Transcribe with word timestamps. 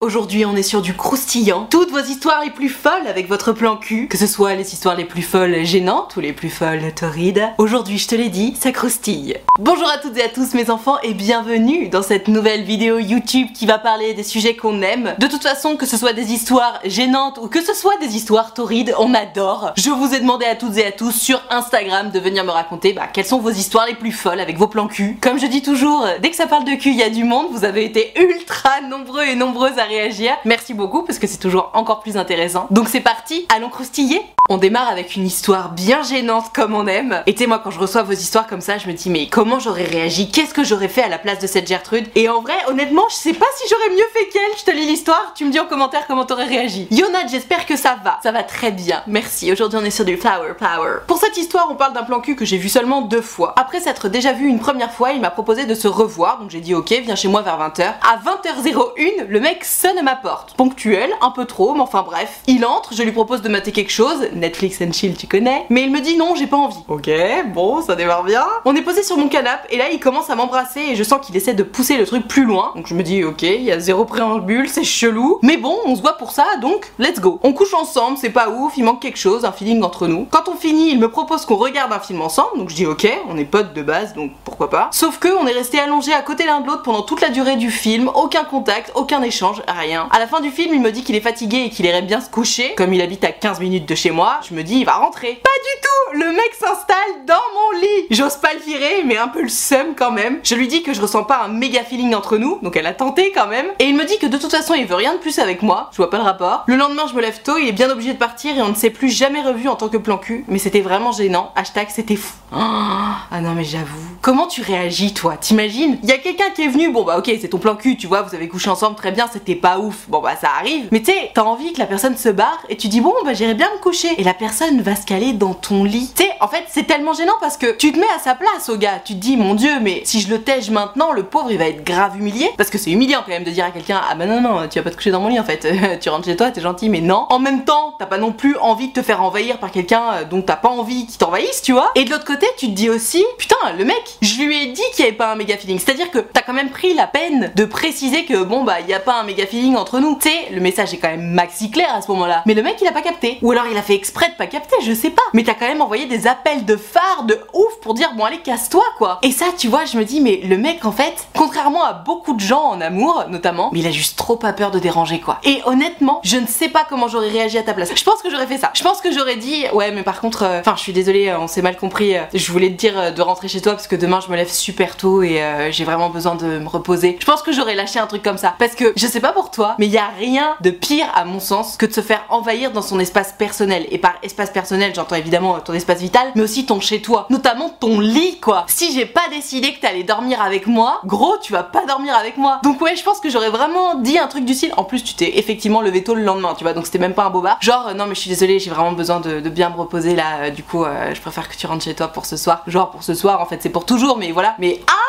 Aujourd'hui, 0.00 0.44
on 0.44 0.54
est 0.54 0.62
sur 0.62 0.80
du 0.80 0.94
croustillant. 0.94 1.66
Toutes 1.68 1.90
vos 1.90 1.98
histoires 1.98 2.44
les 2.44 2.50
plus 2.50 2.68
folles 2.68 3.08
avec 3.08 3.28
votre 3.28 3.50
plan 3.50 3.76
cul, 3.76 4.06
que 4.06 4.16
ce 4.16 4.28
soit 4.28 4.54
les 4.54 4.72
histoires 4.72 4.94
les 4.94 5.04
plus 5.04 5.22
folles 5.22 5.64
gênantes 5.64 6.14
ou 6.16 6.20
les 6.20 6.32
plus 6.32 6.50
folles 6.50 6.94
torrides. 6.94 7.42
Aujourd'hui, 7.58 7.98
je 7.98 8.06
te 8.06 8.14
l'ai 8.14 8.28
dit, 8.28 8.54
ça 8.60 8.70
croustille. 8.70 9.36
Bonjour 9.58 9.90
à 9.90 9.98
toutes 9.98 10.16
et 10.16 10.22
à 10.22 10.28
tous 10.28 10.54
mes 10.54 10.70
enfants 10.70 11.00
et 11.02 11.14
bienvenue 11.14 11.88
dans 11.88 12.02
cette 12.02 12.28
nouvelle 12.28 12.62
vidéo 12.62 13.00
YouTube 13.00 13.48
qui 13.52 13.66
va 13.66 13.76
parler 13.80 14.14
des 14.14 14.22
sujets 14.22 14.54
qu'on 14.54 14.82
aime. 14.82 15.16
De 15.18 15.26
toute 15.26 15.42
façon, 15.42 15.76
que 15.76 15.84
ce 15.84 15.96
soit 15.96 16.12
des 16.12 16.32
histoires 16.32 16.78
gênantes 16.84 17.40
ou 17.42 17.48
que 17.48 17.60
ce 17.60 17.74
soit 17.74 17.96
des 17.96 18.14
histoires 18.14 18.54
torrides, 18.54 18.94
on 19.00 19.14
adore. 19.14 19.72
Je 19.76 19.90
vous 19.90 20.14
ai 20.14 20.20
demandé 20.20 20.46
à 20.46 20.54
toutes 20.54 20.76
et 20.76 20.86
à 20.86 20.92
tous 20.92 21.10
sur 21.10 21.42
Instagram 21.50 22.12
de 22.12 22.20
venir 22.20 22.44
me 22.44 22.52
raconter 22.52 22.92
bah, 22.92 23.08
quelles 23.12 23.26
sont 23.26 23.40
vos 23.40 23.50
histoires 23.50 23.88
les 23.88 23.96
plus 23.96 24.12
folles 24.12 24.38
avec 24.38 24.58
vos 24.58 24.68
plans 24.68 24.86
cul. 24.86 25.18
Comme 25.20 25.40
je 25.40 25.46
dis 25.46 25.62
toujours, 25.62 26.06
dès 26.22 26.30
que 26.30 26.36
ça 26.36 26.46
parle 26.46 26.66
de 26.66 26.76
cul, 26.76 26.90
il 26.90 26.98
y 26.98 27.02
a 27.02 27.10
du 27.10 27.24
monde. 27.24 27.48
Vous 27.50 27.64
avez 27.64 27.84
été 27.84 28.12
ultra 28.16 28.80
nombreux 28.88 29.24
et 29.24 29.34
nombreuses 29.34 29.76
à 29.76 29.87
réagir. 29.88 30.32
Merci 30.44 30.74
beaucoup 30.74 31.02
parce 31.02 31.18
que 31.18 31.26
c'est 31.26 31.38
toujours 31.38 31.70
encore 31.74 32.00
plus 32.00 32.16
intéressant. 32.16 32.66
Donc 32.70 32.88
c'est 32.88 33.00
parti, 33.00 33.46
allons 33.48 33.70
croustiller 33.70 34.22
on 34.50 34.56
démarre 34.56 34.88
avec 34.88 35.14
une 35.14 35.26
histoire 35.26 35.72
bien 35.72 36.02
gênante 36.02 36.52
comme 36.54 36.74
on 36.74 36.86
aime. 36.86 37.22
Et 37.26 37.34
tu 37.34 37.46
moi, 37.46 37.60
quand 37.62 37.70
je 37.70 37.78
reçois 37.78 38.02
vos 38.02 38.12
histoires 38.12 38.46
comme 38.46 38.62
ça, 38.62 38.78
je 38.78 38.88
me 38.88 38.94
dis, 38.94 39.10
mais 39.10 39.28
comment 39.28 39.58
j'aurais 39.58 39.84
réagi? 39.84 40.30
Qu'est-ce 40.30 40.54
que 40.54 40.64
j'aurais 40.64 40.88
fait 40.88 41.02
à 41.02 41.08
la 41.08 41.18
place 41.18 41.38
de 41.38 41.46
cette 41.46 41.68
Gertrude? 41.68 42.06
Et 42.14 42.28
en 42.30 42.40
vrai, 42.40 42.54
honnêtement, 42.66 43.04
je 43.10 43.14
sais 43.14 43.34
pas 43.34 43.46
si 43.56 43.68
j'aurais 43.68 43.90
mieux 43.90 44.06
fait 44.14 44.26
qu'elle. 44.28 44.58
Je 44.58 44.64
te 44.64 44.70
lis 44.70 44.86
l'histoire, 44.86 45.32
tu 45.34 45.44
me 45.44 45.50
dis 45.50 45.60
en 45.60 45.66
commentaire 45.66 46.06
comment 46.06 46.24
t'aurais 46.24 46.46
réagi. 46.46 46.88
Yonad, 46.90 47.28
j'espère 47.28 47.66
que 47.66 47.76
ça 47.76 47.98
va. 48.02 48.18
Ça 48.22 48.32
va 48.32 48.42
très 48.42 48.70
bien. 48.70 49.02
Merci. 49.06 49.52
Aujourd'hui, 49.52 49.78
on 49.82 49.84
est 49.84 49.90
sur 49.90 50.06
du 50.06 50.16
flower 50.16 50.54
power. 50.58 51.00
Pour 51.06 51.18
cette 51.18 51.36
histoire, 51.36 51.68
on 51.70 51.74
parle 51.74 51.92
d'un 51.92 52.04
plan 52.04 52.20
cul 52.20 52.34
que 52.34 52.46
j'ai 52.46 52.56
vu 52.56 52.70
seulement 52.70 53.02
deux 53.02 53.22
fois. 53.22 53.52
Après 53.56 53.80
s'être 53.80 54.08
déjà 54.08 54.32
vu 54.32 54.48
une 54.48 54.60
première 54.60 54.92
fois, 54.92 55.12
il 55.12 55.20
m'a 55.20 55.30
proposé 55.30 55.66
de 55.66 55.74
se 55.74 55.88
revoir. 55.88 56.38
Donc 56.38 56.50
j'ai 56.50 56.60
dit, 56.60 56.74
ok, 56.74 56.90
viens 57.04 57.16
chez 57.16 57.28
moi 57.28 57.42
vers 57.42 57.58
20h. 57.58 57.82
À 57.82 58.16
20h01, 58.16 59.26
le 59.28 59.40
mec 59.40 59.64
sonne 59.78 59.96
à 59.96 60.02
ma 60.02 60.16
porte. 60.16 60.54
Ponctuel, 60.56 61.08
un 61.20 61.30
peu 61.30 61.44
trop, 61.44 61.72
mais 61.72 61.80
enfin 61.82 62.02
bref. 62.02 62.40
Il 62.48 62.66
entre, 62.66 62.94
je 62.94 63.02
lui 63.04 63.12
propose 63.12 63.42
de 63.42 63.48
mater 63.48 63.70
quelque 63.70 63.92
chose. 63.92 64.26
Netflix 64.34 64.80
and 64.82 64.92
chill, 64.92 65.16
tu 65.16 65.28
connais. 65.28 65.66
Mais 65.70 65.82
il 65.82 65.92
me 65.92 66.00
dit 66.00 66.16
non, 66.16 66.34
j'ai 66.34 66.48
pas 66.48 66.56
envie. 66.56 66.80
Ok, 66.88 67.08
bon, 67.54 67.80
ça 67.80 67.94
démarre 67.94 68.24
bien. 68.24 68.44
On 68.64 68.74
est 68.74 68.82
posé 68.82 69.04
sur 69.04 69.16
mon 69.16 69.28
canapé 69.28 69.68
et 69.72 69.78
là 69.78 69.84
il 69.92 70.00
commence 70.00 70.30
à 70.30 70.34
m'embrasser 70.34 70.80
et 70.80 70.96
je 70.96 71.04
sens 71.04 71.24
qu'il 71.24 71.36
essaie 71.36 71.54
de 71.54 71.62
pousser 71.62 71.96
le 71.96 72.06
truc 72.06 72.26
plus 72.26 72.44
loin. 72.44 72.72
Donc 72.74 72.88
je 72.88 72.94
me 72.94 73.04
dis 73.04 73.22
ok, 73.22 73.42
il 73.42 73.62
y 73.62 73.70
a 73.70 73.78
zéro 73.78 74.04
préambule, 74.04 74.68
c'est 74.68 74.82
chelou. 74.82 75.38
Mais 75.42 75.56
bon, 75.56 75.76
on 75.84 75.94
se 75.94 76.00
voit 76.00 76.14
pour 76.14 76.32
ça, 76.32 76.56
donc 76.60 76.90
let's 76.98 77.20
go. 77.20 77.38
On 77.44 77.52
couche 77.52 77.74
ensemble, 77.74 78.18
c'est 78.20 78.30
pas 78.30 78.48
ouf, 78.48 78.72
il 78.76 78.82
manque 78.82 79.00
quelque 79.00 79.18
chose, 79.18 79.44
un 79.44 79.52
feeling 79.52 79.84
entre 79.84 80.08
nous. 80.08 80.26
Quand 80.28 80.48
on 80.48 80.56
finit, 80.56 80.90
il 80.90 80.98
me 80.98 81.08
propose 81.08 81.46
qu'on 81.46 81.54
regarde 81.54 81.92
un 81.92 82.00
film 82.00 82.20
ensemble, 82.20 82.58
donc 82.58 82.70
je 82.70 82.74
dis 82.74 82.86
ok, 82.86 83.08
on 83.28 83.36
est 83.36 83.44
potes 83.44 83.74
de 83.74 83.82
base, 83.82 84.12
donc 84.14 84.32
pourquoi 84.42 84.70
pas. 84.70 84.88
Sauf 84.90 85.20
que 85.20 85.28
on 85.28 85.46
est 85.46 85.52
resté 85.52 85.78
allongés 85.78 86.14
à 86.14 86.22
côté 86.22 86.46
l'un 86.46 86.62
de 86.62 86.66
l'autre 86.66 86.82
pendant 86.82 87.02
toute 87.02 87.20
la 87.20 87.28
durée 87.28 87.54
du 87.54 87.70
film, 87.70 88.10
aucun 88.16 88.42
contact, 88.42 88.90
aucun 88.96 89.22
échange, 89.22 89.62
rien. 89.72 90.08
À 90.10 90.18
la 90.18 90.26
fin 90.26 90.40
du 90.40 90.50
film, 90.50 90.74
il 90.74 90.80
me 90.80 90.92
dit 90.92 91.02
qu'il 91.02 91.14
est 91.14 91.20
fatigué 91.20 91.64
et 91.66 91.70
qu'il 91.70 91.86
irait 91.86 92.02
bien 92.02 92.20
se 92.20 92.30
coucher. 92.30 92.74
Comme 92.76 92.92
il 92.92 93.00
habite 93.00 93.24
à 93.24 93.32
15 93.32 93.60
minutes 93.60 93.88
de 93.88 93.94
chez 93.94 94.10
moi, 94.10 94.40
je 94.48 94.54
me 94.54 94.62
dis 94.62 94.76
il 94.76 94.84
va 94.84 94.94
rentrer. 94.94 95.40
Pas 95.42 95.50
du 95.50 95.80
tout 95.82 96.18
Le 96.18 96.32
mec 96.32 96.52
s'installe 96.58 97.24
dans 97.26 97.34
mon 97.34 97.80
lit 97.80 98.06
J'ose 98.10 98.36
pas 98.36 98.54
le 98.54 98.60
virer, 98.60 99.02
mais 99.04 99.16
un 99.16 99.28
peu 99.28 99.42
le 99.42 99.48
seum 99.48 99.94
quand 99.96 100.10
même. 100.10 100.38
Je 100.42 100.54
lui 100.54 100.68
dis 100.68 100.82
que 100.82 100.92
je 100.92 101.00
ressens 101.00 101.24
pas 101.24 101.42
un 101.44 101.48
méga 101.48 101.82
feeling 101.84 102.14
entre 102.14 102.38
nous, 102.38 102.58
donc 102.62 102.76
elle 102.76 102.86
a 102.86 102.94
tenté 102.94 103.32
quand 103.32 103.46
même. 103.46 103.66
Et 103.78 103.84
il 103.84 103.96
me 103.96 104.04
dit 104.04 104.18
que 104.18 104.26
de 104.26 104.38
toute 104.38 104.50
façon 104.50 104.74
il 104.74 104.86
veut 104.86 104.94
rien 104.94 105.14
de 105.14 105.18
plus 105.18 105.38
avec 105.38 105.62
moi, 105.62 105.90
je 105.92 105.98
vois 105.98 106.10
pas 106.10 106.18
le 106.18 106.24
rapport. 106.24 106.64
Le 106.66 106.76
lendemain 106.76 107.04
je 107.08 107.14
me 107.14 107.20
lève 107.20 107.42
tôt, 107.42 107.58
il 107.58 107.68
est 107.68 107.72
bien 107.72 107.90
obligé 107.90 108.12
de 108.14 108.18
partir 108.18 108.56
et 108.56 108.62
on 108.62 108.68
ne 108.68 108.74
s'est 108.74 108.90
plus 108.90 109.10
jamais 109.10 109.42
revu 109.42 109.68
en 109.68 109.76
tant 109.76 109.88
que 109.88 109.96
plan 109.96 110.18
cul, 110.18 110.44
mais 110.48 110.58
c'était 110.58 110.80
vraiment 110.80 111.12
gênant. 111.12 111.52
Hashtag 111.56 111.88
c'était 111.90 112.16
fou. 112.16 112.34
ah 112.52 113.40
non 113.40 113.52
mais 113.54 113.64
j'avoue. 113.64 113.98
Comment 114.22 114.46
tu 114.46 114.62
réagis 114.62 115.14
toi? 115.14 115.36
T'imagines? 115.36 115.98
Il 116.02 116.08
y 116.08 116.12
a 116.12 116.18
quelqu'un 116.18 116.50
qui 116.54 116.62
est 116.62 116.68
venu, 116.68 116.90
bon 116.90 117.04
bah 117.04 117.18
ok 117.18 117.30
c'est 117.40 117.48
ton 117.48 117.58
plan 117.58 117.76
cul, 117.76 117.96
tu 117.96 118.06
vois, 118.06 118.22
vous 118.22 118.34
avez 118.34 118.48
couché 118.48 118.70
ensemble 118.70 118.96
très 118.96 119.12
bien, 119.12 119.28
c'était 119.32 119.54
pas 119.58 119.78
ouf. 119.78 120.08
Bon 120.08 120.20
bah 120.20 120.34
ça 120.40 120.48
arrive. 120.58 120.88
Mais 120.90 121.00
tu 121.00 121.12
sais, 121.12 121.30
t'as 121.34 121.42
envie 121.42 121.72
que 121.72 121.78
la 121.78 121.86
personne 121.86 122.16
se 122.16 122.28
barre 122.28 122.62
et 122.68 122.76
tu 122.76 122.88
dis 122.88 123.00
bon 123.00 123.14
bah 123.24 123.34
j'irai 123.34 123.54
bien 123.54 123.70
me 123.74 123.80
coucher. 123.80 124.08
Et 124.18 124.24
la 124.24 124.34
personne 124.34 124.80
va 124.80 124.96
se 124.96 125.04
caler 125.04 125.32
dans 125.32 125.54
ton 125.54 125.84
lit. 125.84 126.10
Tu 126.16 126.24
sais, 126.24 126.30
en 126.40 126.48
fait 126.48 126.64
c'est 126.68 126.86
tellement 126.86 127.12
gênant 127.12 127.36
parce 127.40 127.56
que 127.56 127.76
tu 127.76 127.92
te 127.92 127.98
mets 127.98 128.06
à 128.16 128.18
sa 128.18 128.34
place 128.34 128.68
au 128.68 128.76
gars. 128.76 129.00
Tu 129.04 129.14
te 129.14 129.18
dis 129.18 129.36
mon 129.36 129.54
dieu 129.54 129.80
mais 129.80 130.02
si 130.04 130.20
je 130.20 130.30
le 130.30 130.42
tège 130.42 130.70
maintenant, 130.70 131.12
le 131.12 131.24
pauvre 131.24 131.50
il 131.50 131.58
va 131.58 131.68
être 131.68 131.84
grave 131.84 132.18
humilié. 132.18 132.50
Parce 132.56 132.70
que 132.70 132.78
c'est 132.78 132.90
humiliant 132.90 133.20
quand 133.24 133.32
même 133.32 133.44
de 133.44 133.50
dire 133.50 133.64
à 133.64 133.70
quelqu'un 133.70 134.00
ah 134.08 134.14
bah 134.14 134.26
non 134.26 134.40
non 134.40 134.68
tu 134.68 134.78
vas 134.78 134.84
pas 134.84 134.90
te 134.90 134.96
coucher 134.96 135.10
dans 135.10 135.20
mon 135.20 135.28
lit 135.28 135.40
en 135.40 135.44
fait. 135.44 135.66
tu 136.00 136.08
rentres 136.08 136.26
chez 136.26 136.36
toi, 136.36 136.50
t'es 136.50 136.60
gentil 136.60 136.88
mais 136.88 137.00
non. 137.00 137.26
En 137.30 137.38
même 137.38 137.64
temps, 137.64 137.94
t'as 137.98 138.06
pas 138.06 138.18
non 138.18 138.32
plus 138.32 138.56
envie 138.58 138.88
de 138.88 138.92
te 138.92 139.02
faire 139.02 139.22
envahir 139.22 139.58
par 139.58 139.70
quelqu'un 139.70 140.02
euh, 140.12 140.24
dont 140.24 140.42
t'as 140.42 140.56
pas 140.56 140.68
envie 140.68 141.06
qu'il 141.06 141.18
t'envahisse, 141.18 141.62
tu 141.62 141.72
vois. 141.72 141.90
Et 141.94 142.04
de 142.04 142.10
l'autre 142.10 142.24
côté, 142.24 142.46
tu 142.56 142.66
te 142.66 142.72
dis 142.72 142.90
aussi 142.90 143.24
putain 143.38 143.56
le 143.76 143.84
mec, 143.84 144.02
je 144.22 144.42
lui 144.42 144.62
ai 144.62 144.66
dit 144.72 144.82
qu'il 144.94 145.04
y 145.04 145.08
avait 145.08 145.16
pas 145.16 145.32
un 145.32 145.36
méga 145.36 145.56
feeling. 145.56 145.78
C'est-à-dire 145.78 146.10
que 146.10 146.18
t'as 146.18 146.42
quand 146.42 146.52
même 146.52 146.70
pris 146.70 146.94
la 146.94 147.06
peine 147.06 147.52
de 147.54 147.64
préciser 147.64 148.24
que 148.24 148.42
bon 148.42 148.64
bah 148.64 148.80
il 148.80 148.88
y 148.88 148.94
a 148.94 149.00
pas 149.00 149.20
un 149.20 149.24
méga 149.24 149.46
feeling 149.48 149.76
entre 149.76 150.00
nous. 150.00 150.16
Tu 150.20 150.28
sais, 150.28 150.48
le 150.52 150.60
message 150.60 150.94
est 150.94 150.98
quand 150.98 151.08
même 151.08 151.30
maxi 151.30 151.70
clair 151.70 151.92
à 151.94 152.02
ce 152.02 152.10
moment-là. 152.12 152.42
Mais 152.46 152.54
le 152.54 152.62
mec 152.62 152.76
il 152.80 152.86
a 152.86 152.92
pas 152.92 153.02
capté. 153.02 153.38
Ou 153.42 153.50
alors 153.52 153.64
il 153.70 153.76
a 153.76 153.82
fait 153.82 153.94
exprès 153.94 154.28
de 154.28 154.34
pas 154.34 154.46
capter, 154.46 154.76
je 154.82 154.92
sais 154.92 155.10
pas. 155.10 155.22
Mais 155.34 155.42
t'as 155.42 155.54
quand 155.54 155.66
même 155.66 155.82
envoyé 155.82 156.06
des 156.06 156.26
appels 156.26 156.64
de 156.64 156.76
phare 156.76 157.24
de 157.24 157.38
ouf 157.52 157.80
pour 157.82 157.94
dire 157.94 158.12
bon 158.16 158.24
allez 158.24 158.38
casse-toi 158.38 158.84
quoi. 158.98 159.18
Et 159.22 159.32
ça 159.32 159.46
tu 159.56 159.68
vois, 159.68 159.84
je 159.84 159.96
me 159.96 160.04
dis 160.04 160.20
mais 160.20 160.40
le 160.44 160.56
mec 160.56 160.84
en 160.84 160.92
fait, 160.92 161.26
contrairement 161.36 161.84
à 161.84 161.92
beaucoup 161.92 162.34
de 162.34 162.40
gens 162.40 162.62
en 162.62 162.80
amour 162.80 163.24
notamment, 163.28 163.70
mais 163.72 163.80
il 163.80 163.86
a 163.86 163.90
juste 163.90 164.16
trop 164.18 164.36
pas 164.36 164.52
peur 164.52 164.70
de 164.70 164.78
déranger 164.78 165.20
quoi. 165.20 165.38
Et 165.44 165.60
honnêtement, 165.66 166.20
je 166.24 166.36
ne 166.36 166.46
sais 166.46 166.68
pas 166.68 166.86
comment 166.88 167.08
j'aurais 167.08 167.30
réagi 167.30 167.58
à 167.58 167.62
ta 167.62 167.74
place. 167.74 167.90
Je 167.94 168.04
pense 168.04 168.22
que 168.22 168.30
j'aurais 168.30 168.46
fait 168.46 168.58
ça. 168.58 168.70
Je 168.74 168.82
pense 168.82 169.00
que 169.00 169.12
j'aurais 169.12 169.36
dit 169.36 169.64
ouais 169.72 169.90
mais 169.92 170.02
par 170.02 170.20
contre, 170.20 170.42
euh, 170.44 170.60
enfin 170.60 170.74
je 170.76 170.82
suis 170.82 170.92
désolée, 170.92 171.28
euh, 171.28 171.38
on 171.38 171.46
s'est 171.46 171.62
mal 171.62 171.76
compris. 171.76 172.16
euh, 172.16 172.22
je 172.34 172.52
voulais 172.52 172.70
te 172.70 172.74
dire 172.74 173.12
de 173.14 173.22
rentrer 173.22 173.48
chez 173.48 173.60
toi 173.60 173.72
parce 173.72 173.86
que 173.86 173.96
demain 173.96 174.20
je 174.20 174.30
me 174.30 174.36
lève 174.36 174.50
super 174.50 174.96
tôt 174.96 175.22
et 175.22 175.40
j'ai 175.70 175.84
vraiment 175.84 176.10
besoin 176.10 176.34
de 176.34 176.58
me 176.58 176.68
reposer. 176.68 177.16
Je 177.20 177.24
pense 177.24 177.42
que 177.42 177.52
j'aurais 177.52 177.74
lâché 177.74 177.98
un 177.98 178.06
truc 178.06 178.22
comme 178.22 178.38
ça 178.38 178.54
parce 178.58 178.74
que 178.74 178.92
je 178.96 179.06
sais 179.06 179.20
pas 179.20 179.32
toi, 179.50 179.74
mais 179.78 179.86
il 179.86 179.92
y 179.92 179.98
a 179.98 180.08
rien 180.18 180.56
de 180.60 180.70
pire 180.70 181.06
à 181.14 181.24
mon 181.24 181.40
sens 181.40 181.76
que 181.76 181.86
de 181.86 181.92
se 181.92 182.00
faire 182.00 182.24
envahir 182.28 182.72
dans 182.72 182.82
son 182.82 183.00
espace 183.00 183.32
personnel. 183.32 183.86
Et 183.90 183.98
par 183.98 184.14
espace 184.22 184.50
personnel, 184.50 184.92
j'entends 184.94 185.16
évidemment 185.16 185.58
ton 185.60 185.72
espace 185.72 186.00
vital, 186.00 186.30
mais 186.34 186.42
aussi 186.42 186.66
ton 186.66 186.80
chez 186.80 187.00
toi, 187.02 187.26
notamment 187.30 187.70
ton 187.70 188.00
lit 188.00 188.38
quoi. 188.40 188.64
Si 188.68 188.92
j'ai 188.92 189.06
pas 189.06 189.28
décidé 189.30 189.72
que 189.72 189.80
t'allais 189.80 190.02
dormir 190.02 190.42
avec 190.42 190.66
moi, 190.66 191.00
gros, 191.04 191.36
tu 191.38 191.52
vas 191.52 191.62
pas 191.62 191.86
dormir 191.86 192.16
avec 192.16 192.36
moi. 192.36 192.60
Donc 192.62 192.80
ouais, 192.80 192.96
je 192.96 193.02
pense 193.02 193.20
que 193.20 193.30
j'aurais 193.30 193.50
vraiment 193.50 193.94
dit 193.94 194.18
un 194.18 194.26
truc 194.26 194.44
du 194.44 194.54
style. 194.54 194.72
En 194.76 194.84
plus, 194.84 195.02
tu 195.02 195.14
t'es 195.14 195.38
effectivement 195.38 195.80
levé 195.80 196.04
tôt 196.04 196.14
le 196.14 196.22
lendemain, 196.22 196.54
tu 196.56 196.64
vois, 196.64 196.72
donc 196.72 196.86
c'était 196.86 196.98
même 196.98 197.14
pas 197.14 197.24
un 197.24 197.30
bobard. 197.30 197.58
Genre, 197.60 197.88
euh, 197.88 197.94
non 197.94 198.06
mais 198.06 198.14
je 198.14 198.20
suis 198.20 198.30
désolée, 198.30 198.58
j'ai 198.58 198.70
vraiment 198.70 198.92
besoin 198.92 199.20
de, 199.20 199.40
bien 199.48 199.70
me 199.70 199.76
reposer 199.76 200.14
là. 200.14 200.42
euh, 200.42 200.50
du 200.50 200.62
coup, 200.62 200.84
euh, 200.84 201.14
je 201.14 201.20
préfère 201.20 201.48
que 201.48 201.56
tu 201.56 201.66
rentres 201.66 201.84
chez 201.84 201.94
toi 201.94 202.08
pour 202.08 202.26
ce 202.26 202.36
soir. 202.36 202.62
Genre 202.66 202.90
pour 202.90 203.02
ce 203.02 203.14
soir, 203.14 203.40
en 203.40 203.46
fait, 203.46 203.62
c'est 203.62 203.70
pour 203.70 203.86
toujours, 203.86 204.18
mais 204.18 204.32
voilà. 204.32 204.54
Mais 204.58 204.80
ah 204.86 205.07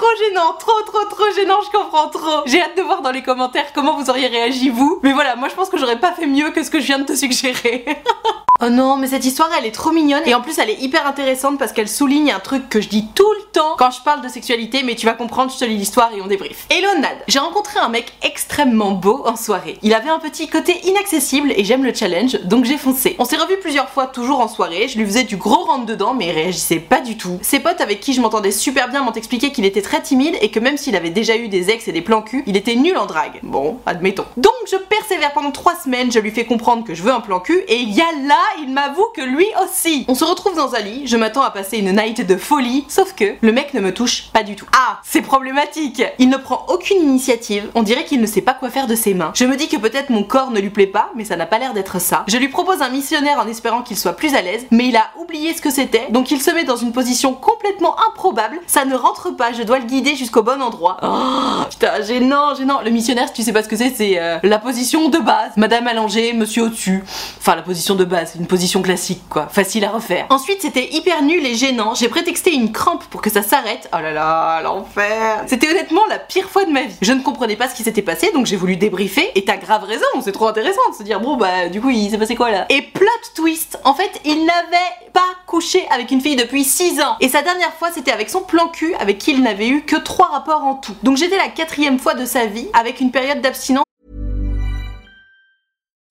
trop 0.00 0.16
gênant, 0.16 0.54
trop 0.58 0.80
trop 0.86 1.04
trop 1.04 1.30
gênant, 1.34 1.60
je 1.60 1.70
comprends 1.70 2.08
trop. 2.08 2.42
J'ai 2.46 2.62
hâte 2.62 2.76
de 2.76 2.82
voir 2.82 3.02
dans 3.02 3.10
les 3.10 3.22
commentaires 3.22 3.70
comment 3.74 3.98
vous 3.98 4.08
auriez 4.08 4.28
réagi 4.28 4.70
vous. 4.70 4.98
Mais 5.02 5.12
voilà, 5.12 5.36
moi 5.36 5.48
je 5.48 5.54
pense 5.54 5.68
que 5.68 5.76
j'aurais 5.76 6.00
pas 6.00 6.12
fait 6.12 6.26
mieux 6.26 6.50
que 6.52 6.62
ce 6.62 6.70
que 6.70 6.80
je 6.80 6.86
viens 6.86 6.98
de 7.00 7.04
te 7.04 7.14
suggérer. 7.14 7.84
Oh 8.62 8.68
non, 8.68 8.98
mais 8.98 9.06
cette 9.06 9.24
histoire 9.24 9.48
elle 9.58 9.64
est 9.64 9.70
trop 9.70 9.90
mignonne 9.90 10.22
et 10.26 10.34
en 10.34 10.42
plus 10.42 10.58
elle 10.58 10.68
est 10.68 10.82
hyper 10.82 11.06
intéressante 11.06 11.58
parce 11.58 11.72
qu'elle 11.72 11.88
souligne 11.88 12.30
un 12.30 12.40
truc 12.40 12.68
que 12.68 12.82
je 12.82 12.90
dis 12.90 13.06
tout 13.14 13.32
le 13.32 13.42
temps 13.52 13.74
quand 13.78 13.90
je 13.90 14.02
parle 14.02 14.20
de 14.20 14.28
sexualité, 14.28 14.82
mais 14.82 14.96
tu 14.96 15.06
vas 15.06 15.14
comprendre, 15.14 15.50
je 15.50 15.58
te 15.58 15.64
lis 15.64 15.78
l'histoire 15.78 16.10
et 16.14 16.20
on 16.20 16.26
débrief. 16.26 16.66
Hello 16.68 16.88
Nad, 17.00 17.16
j'ai 17.26 17.38
rencontré 17.38 17.80
un 17.80 17.88
mec 17.88 18.12
extrêmement 18.22 18.90
beau 18.90 19.22
en 19.26 19.36
soirée. 19.36 19.78
Il 19.80 19.94
avait 19.94 20.10
un 20.10 20.18
petit 20.18 20.46
côté 20.46 20.78
inaccessible 20.84 21.54
et 21.56 21.64
j'aime 21.64 21.84
le 21.84 21.94
challenge, 21.94 22.38
donc 22.42 22.66
j'ai 22.66 22.76
foncé. 22.76 23.16
On 23.18 23.24
s'est 23.24 23.38
revu 23.38 23.56
plusieurs 23.62 23.88
fois, 23.88 24.06
toujours 24.06 24.40
en 24.40 24.48
soirée, 24.48 24.88
je 24.88 24.98
lui 24.98 25.06
faisais 25.06 25.24
du 25.24 25.38
gros 25.38 25.64
rentre 25.64 25.86
dedans, 25.86 26.12
mais 26.12 26.26
il 26.26 26.32
réagissait 26.32 26.80
pas 26.80 27.00
du 27.00 27.16
tout. 27.16 27.38
Ses 27.40 27.60
potes 27.60 27.80
avec 27.80 28.00
qui 28.00 28.12
je 28.12 28.20
m'entendais 28.20 28.50
super 28.50 28.90
bien 28.90 29.02
m'ont 29.02 29.12
expliqué 29.12 29.52
qu'il 29.52 29.64
était 29.64 29.80
très 29.80 30.02
timide 30.02 30.36
et 30.42 30.50
que 30.50 30.60
même 30.60 30.76
s'il 30.76 30.96
avait 30.96 31.08
déjà 31.08 31.34
eu 31.34 31.48
des 31.48 31.70
ex 31.70 31.88
et 31.88 31.92
des 31.92 32.02
plans 32.02 32.20
cul, 32.20 32.44
il 32.46 32.58
était 32.58 32.76
nul 32.76 32.98
en 32.98 33.06
drague. 33.06 33.40
Bon, 33.42 33.78
admettons. 33.86 34.26
Donc 34.36 34.52
je 34.70 34.76
persévère 34.76 35.32
pendant 35.32 35.50
trois 35.50 35.76
semaines, 35.76 36.12
je 36.12 36.18
lui 36.18 36.30
fais 36.30 36.44
comprendre 36.44 36.84
que 36.84 36.94
je 36.94 37.02
veux 37.02 37.12
un 37.12 37.20
plan 37.20 37.40
cul 37.40 37.60
et 37.66 37.76
il 37.76 37.94
y 37.94 38.02
a 38.02 38.12
là 38.26 38.36
il 38.62 38.72
m'avoue 38.72 39.06
que 39.14 39.22
lui 39.22 39.46
aussi. 39.62 40.04
On 40.08 40.14
se 40.14 40.24
retrouve 40.24 40.56
dans 40.56 40.74
un 40.74 40.80
lit, 40.80 41.06
je 41.06 41.16
m'attends 41.16 41.42
à 41.42 41.50
passer 41.50 41.78
une 41.78 41.92
night 41.92 42.26
de 42.26 42.36
folie, 42.36 42.84
sauf 42.88 43.14
que 43.14 43.34
le 43.40 43.52
mec 43.52 43.74
ne 43.74 43.80
me 43.80 43.92
touche 43.92 44.28
pas 44.32 44.42
du 44.42 44.56
tout. 44.56 44.66
Ah, 44.76 45.00
c'est 45.04 45.22
problématique. 45.22 46.02
Il 46.18 46.28
ne 46.28 46.36
prend 46.36 46.66
aucune 46.68 47.02
initiative, 47.02 47.70
on 47.74 47.82
dirait 47.82 48.04
qu'il 48.04 48.20
ne 48.20 48.26
sait 48.26 48.40
pas 48.40 48.54
quoi 48.54 48.70
faire 48.70 48.86
de 48.86 48.94
ses 48.94 49.14
mains. 49.14 49.32
Je 49.34 49.44
me 49.44 49.56
dis 49.56 49.68
que 49.68 49.76
peut-être 49.76 50.10
mon 50.10 50.22
corps 50.22 50.50
ne 50.50 50.60
lui 50.60 50.70
plaît 50.70 50.86
pas, 50.86 51.10
mais 51.14 51.24
ça 51.24 51.36
n'a 51.36 51.46
pas 51.46 51.58
l'air 51.58 51.74
d'être 51.74 52.00
ça. 52.00 52.24
Je 52.28 52.36
lui 52.36 52.48
propose 52.48 52.82
un 52.82 52.90
missionnaire 52.90 53.38
en 53.38 53.46
espérant 53.46 53.82
qu'il 53.82 53.96
soit 53.96 54.14
plus 54.14 54.34
à 54.34 54.42
l'aise, 54.42 54.66
mais 54.70 54.88
il 54.88 54.96
a 54.96 55.10
oublié 55.18 55.54
ce 55.54 55.62
que 55.62 55.70
c'était, 55.70 56.08
donc 56.10 56.30
il 56.30 56.40
se 56.40 56.50
met 56.50 56.64
dans 56.64 56.76
une 56.76 56.92
position 56.92 57.34
complètement 57.34 57.96
improbable. 58.08 58.60
Ça 58.66 58.84
ne 58.84 58.94
rentre 58.94 59.30
pas, 59.30 59.52
je 59.52 59.62
dois 59.62 59.78
le 59.78 59.86
guider 59.86 60.16
jusqu'au 60.16 60.42
bon 60.42 60.60
endroit. 60.60 60.98
Oh, 61.02 61.64
putain, 61.68 62.02
gênant, 62.02 62.54
gênant. 62.54 62.80
Le 62.82 62.90
missionnaire, 62.90 63.28
si 63.28 63.34
tu 63.34 63.42
sais 63.42 63.52
pas 63.52 63.62
ce 63.62 63.68
que 63.68 63.76
c'est, 63.76 63.90
c'est 63.94 64.18
euh, 64.18 64.38
la 64.42 64.58
position 64.58 65.08
de 65.08 65.18
base. 65.18 65.52
Madame 65.56 65.86
allongée, 65.86 66.32
monsieur 66.32 66.64
au-dessus. 66.64 67.04
Enfin, 67.38 67.56
la 67.56 67.62
position 67.62 67.94
de 67.94 68.04
base, 68.04 68.34
une 68.40 68.46
position 68.46 68.80
classique, 68.80 69.22
quoi. 69.28 69.48
Facile 69.48 69.84
à 69.84 69.90
refaire. 69.90 70.26
Ensuite, 70.30 70.62
c'était 70.62 70.88
hyper 70.92 71.22
nul 71.22 71.44
et 71.44 71.54
gênant. 71.54 71.94
J'ai 71.94 72.08
prétexté 72.08 72.54
une 72.54 72.72
crampe 72.72 73.04
pour 73.04 73.20
que 73.20 73.30
ça 73.30 73.42
s'arrête. 73.42 73.88
Oh 73.92 74.00
là 74.00 74.12
là, 74.12 74.62
l'enfer. 74.62 75.44
C'était 75.46 75.68
honnêtement 75.68 76.06
la 76.08 76.18
pire 76.18 76.48
fois 76.48 76.64
de 76.64 76.70
ma 76.70 76.82
vie. 76.82 76.96
Je 77.02 77.12
ne 77.12 77.20
comprenais 77.20 77.56
pas 77.56 77.68
ce 77.68 77.74
qui 77.74 77.82
s'était 77.82 78.02
passé, 78.02 78.32
donc 78.32 78.46
j'ai 78.46 78.56
voulu 78.56 78.76
débriefer. 78.76 79.30
Et 79.34 79.44
t'as 79.44 79.58
grave 79.58 79.84
raison, 79.84 80.06
c'est 80.24 80.32
trop 80.32 80.48
intéressant 80.48 80.80
de 80.90 80.96
se 80.96 81.02
dire, 81.02 81.20
bon 81.20 81.36
bah, 81.36 81.68
du 81.68 81.80
coup, 81.80 81.90
il 81.90 82.10
s'est 82.10 82.18
passé 82.18 82.34
quoi 82.34 82.50
là? 82.50 82.64
Et 82.70 82.80
plot 82.80 83.06
twist, 83.34 83.78
en 83.84 83.92
fait, 83.92 84.20
il 84.24 84.46
n'avait 84.46 85.10
pas 85.12 85.20
couché 85.46 85.86
avec 85.90 86.10
une 86.10 86.22
fille 86.22 86.36
depuis 86.36 86.64
6 86.64 87.02
ans. 87.02 87.16
Et 87.20 87.28
sa 87.28 87.42
dernière 87.42 87.74
fois, 87.74 87.90
c'était 87.92 88.12
avec 88.12 88.30
son 88.30 88.40
plan 88.40 88.68
cul, 88.68 88.94
avec 88.94 89.18
qui 89.18 89.32
il 89.32 89.42
n'avait 89.42 89.68
eu 89.68 89.82
que 89.82 89.96
3 89.96 90.28
rapports 90.28 90.64
en 90.64 90.76
tout. 90.76 90.94
Donc 91.02 91.18
j'étais 91.18 91.36
la 91.36 91.48
quatrième 91.48 91.98
fois 91.98 92.14
de 92.14 92.24
sa 92.24 92.46
vie, 92.46 92.68
avec 92.72 93.00
une 93.00 93.10
période 93.10 93.42
d'abstinence. 93.42 93.84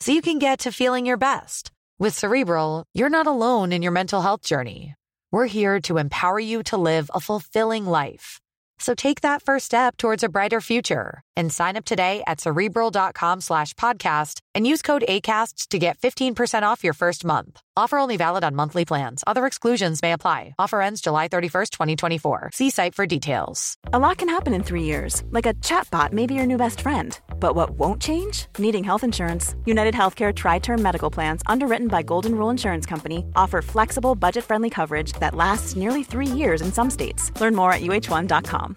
so 0.00 0.12
you 0.12 0.22
can 0.22 0.38
get 0.38 0.60
to 0.60 0.72
feeling 0.72 1.06
your 1.06 1.16
best. 1.16 1.70
With 1.98 2.16
Cerebral, 2.16 2.84
you're 2.94 3.08
not 3.08 3.26
alone 3.26 3.72
in 3.72 3.82
your 3.82 3.92
mental 3.92 4.22
health 4.22 4.42
journey. 4.42 4.94
We're 5.32 5.46
here 5.46 5.80
to 5.82 5.98
empower 5.98 6.38
you 6.38 6.62
to 6.64 6.76
live 6.76 7.10
a 7.12 7.20
fulfilling 7.20 7.84
life. 7.86 8.40
So 8.78 8.94
take 8.94 9.22
that 9.22 9.42
first 9.42 9.66
step 9.66 9.96
towards 9.96 10.22
a 10.22 10.28
brighter 10.28 10.60
future 10.60 11.20
and 11.36 11.52
sign 11.52 11.76
up 11.76 11.84
today 11.84 12.22
at 12.26 12.40
cerebral.com 12.40 13.40
slash 13.40 13.74
podcast 13.74 14.38
and 14.54 14.66
use 14.66 14.82
code 14.82 15.04
ACAST 15.08 15.68
to 15.68 15.78
get 15.78 15.98
15% 15.98 16.62
off 16.62 16.84
your 16.84 16.94
first 16.94 17.24
month. 17.24 17.60
Offer 17.78 17.98
only 17.98 18.16
valid 18.16 18.42
on 18.42 18.56
monthly 18.56 18.84
plans. 18.84 19.22
Other 19.24 19.46
exclusions 19.46 20.02
may 20.02 20.12
apply. 20.12 20.56
Offer 20.58 20.82
ends 20.82 21.00
July 21.00 21.28
31st, 21.28 21.70
2024. 21.70 22.50
See 22.52 22.70
site 22.70 22.92
for 22.92 23.06
details. 23.06 23.76
A 23.92 24.00
lot 24.00 24.18
can 24.18 24.28
happen 24.28 24.52
in 24.52 24.64
three 24.64 24.82
years, 24.82 25.22
like 25.30 25.46
a 25.46 25.54
chatbot 25.54 26.12
may 26.12 26.26
be 26.26 26.34
your 26.34 26.46
new 26.46 26.56
best 26.56 26.80
friend. 26.80 27.16
But 27.38 27.54
what 27.54 27.70
won't 27.70 28.02
change? 28.02 28.46
Needing 28.58 28.82
health 28.82 29.04
insurance. 29.04 29.54
United 29.64 29.94
Healthcare 29.94 30.34
Tri 30.34 30.58
Term 30.58 30.82
Medical 30.82 31.08
Plans, 31.08 31.40
underwritten 31.46 31.86
by 31.86 32.02
Golden 32.02 32.34
Rule 32.34 32.50
Insurance 32.50 32.84
Company, 32.84 33.24
offer 33.36 33.62
flexible, 33.62 34.16
budget 34.16 34.42
friendly 34.42 34.70
coverage 34.70 35.12
that 35.20 35.36
lasts 35.36 35.76
nearly 35.76 36.02
three 36.02 36.26
years 36.26 36.60
in 36.60 36.72
some 36.72 36.90
states. 36.90 37.30
Learn 37.40 37.54
more 37.54 37.72
at 37.72 37.82
uh1.com. 37.82 38.76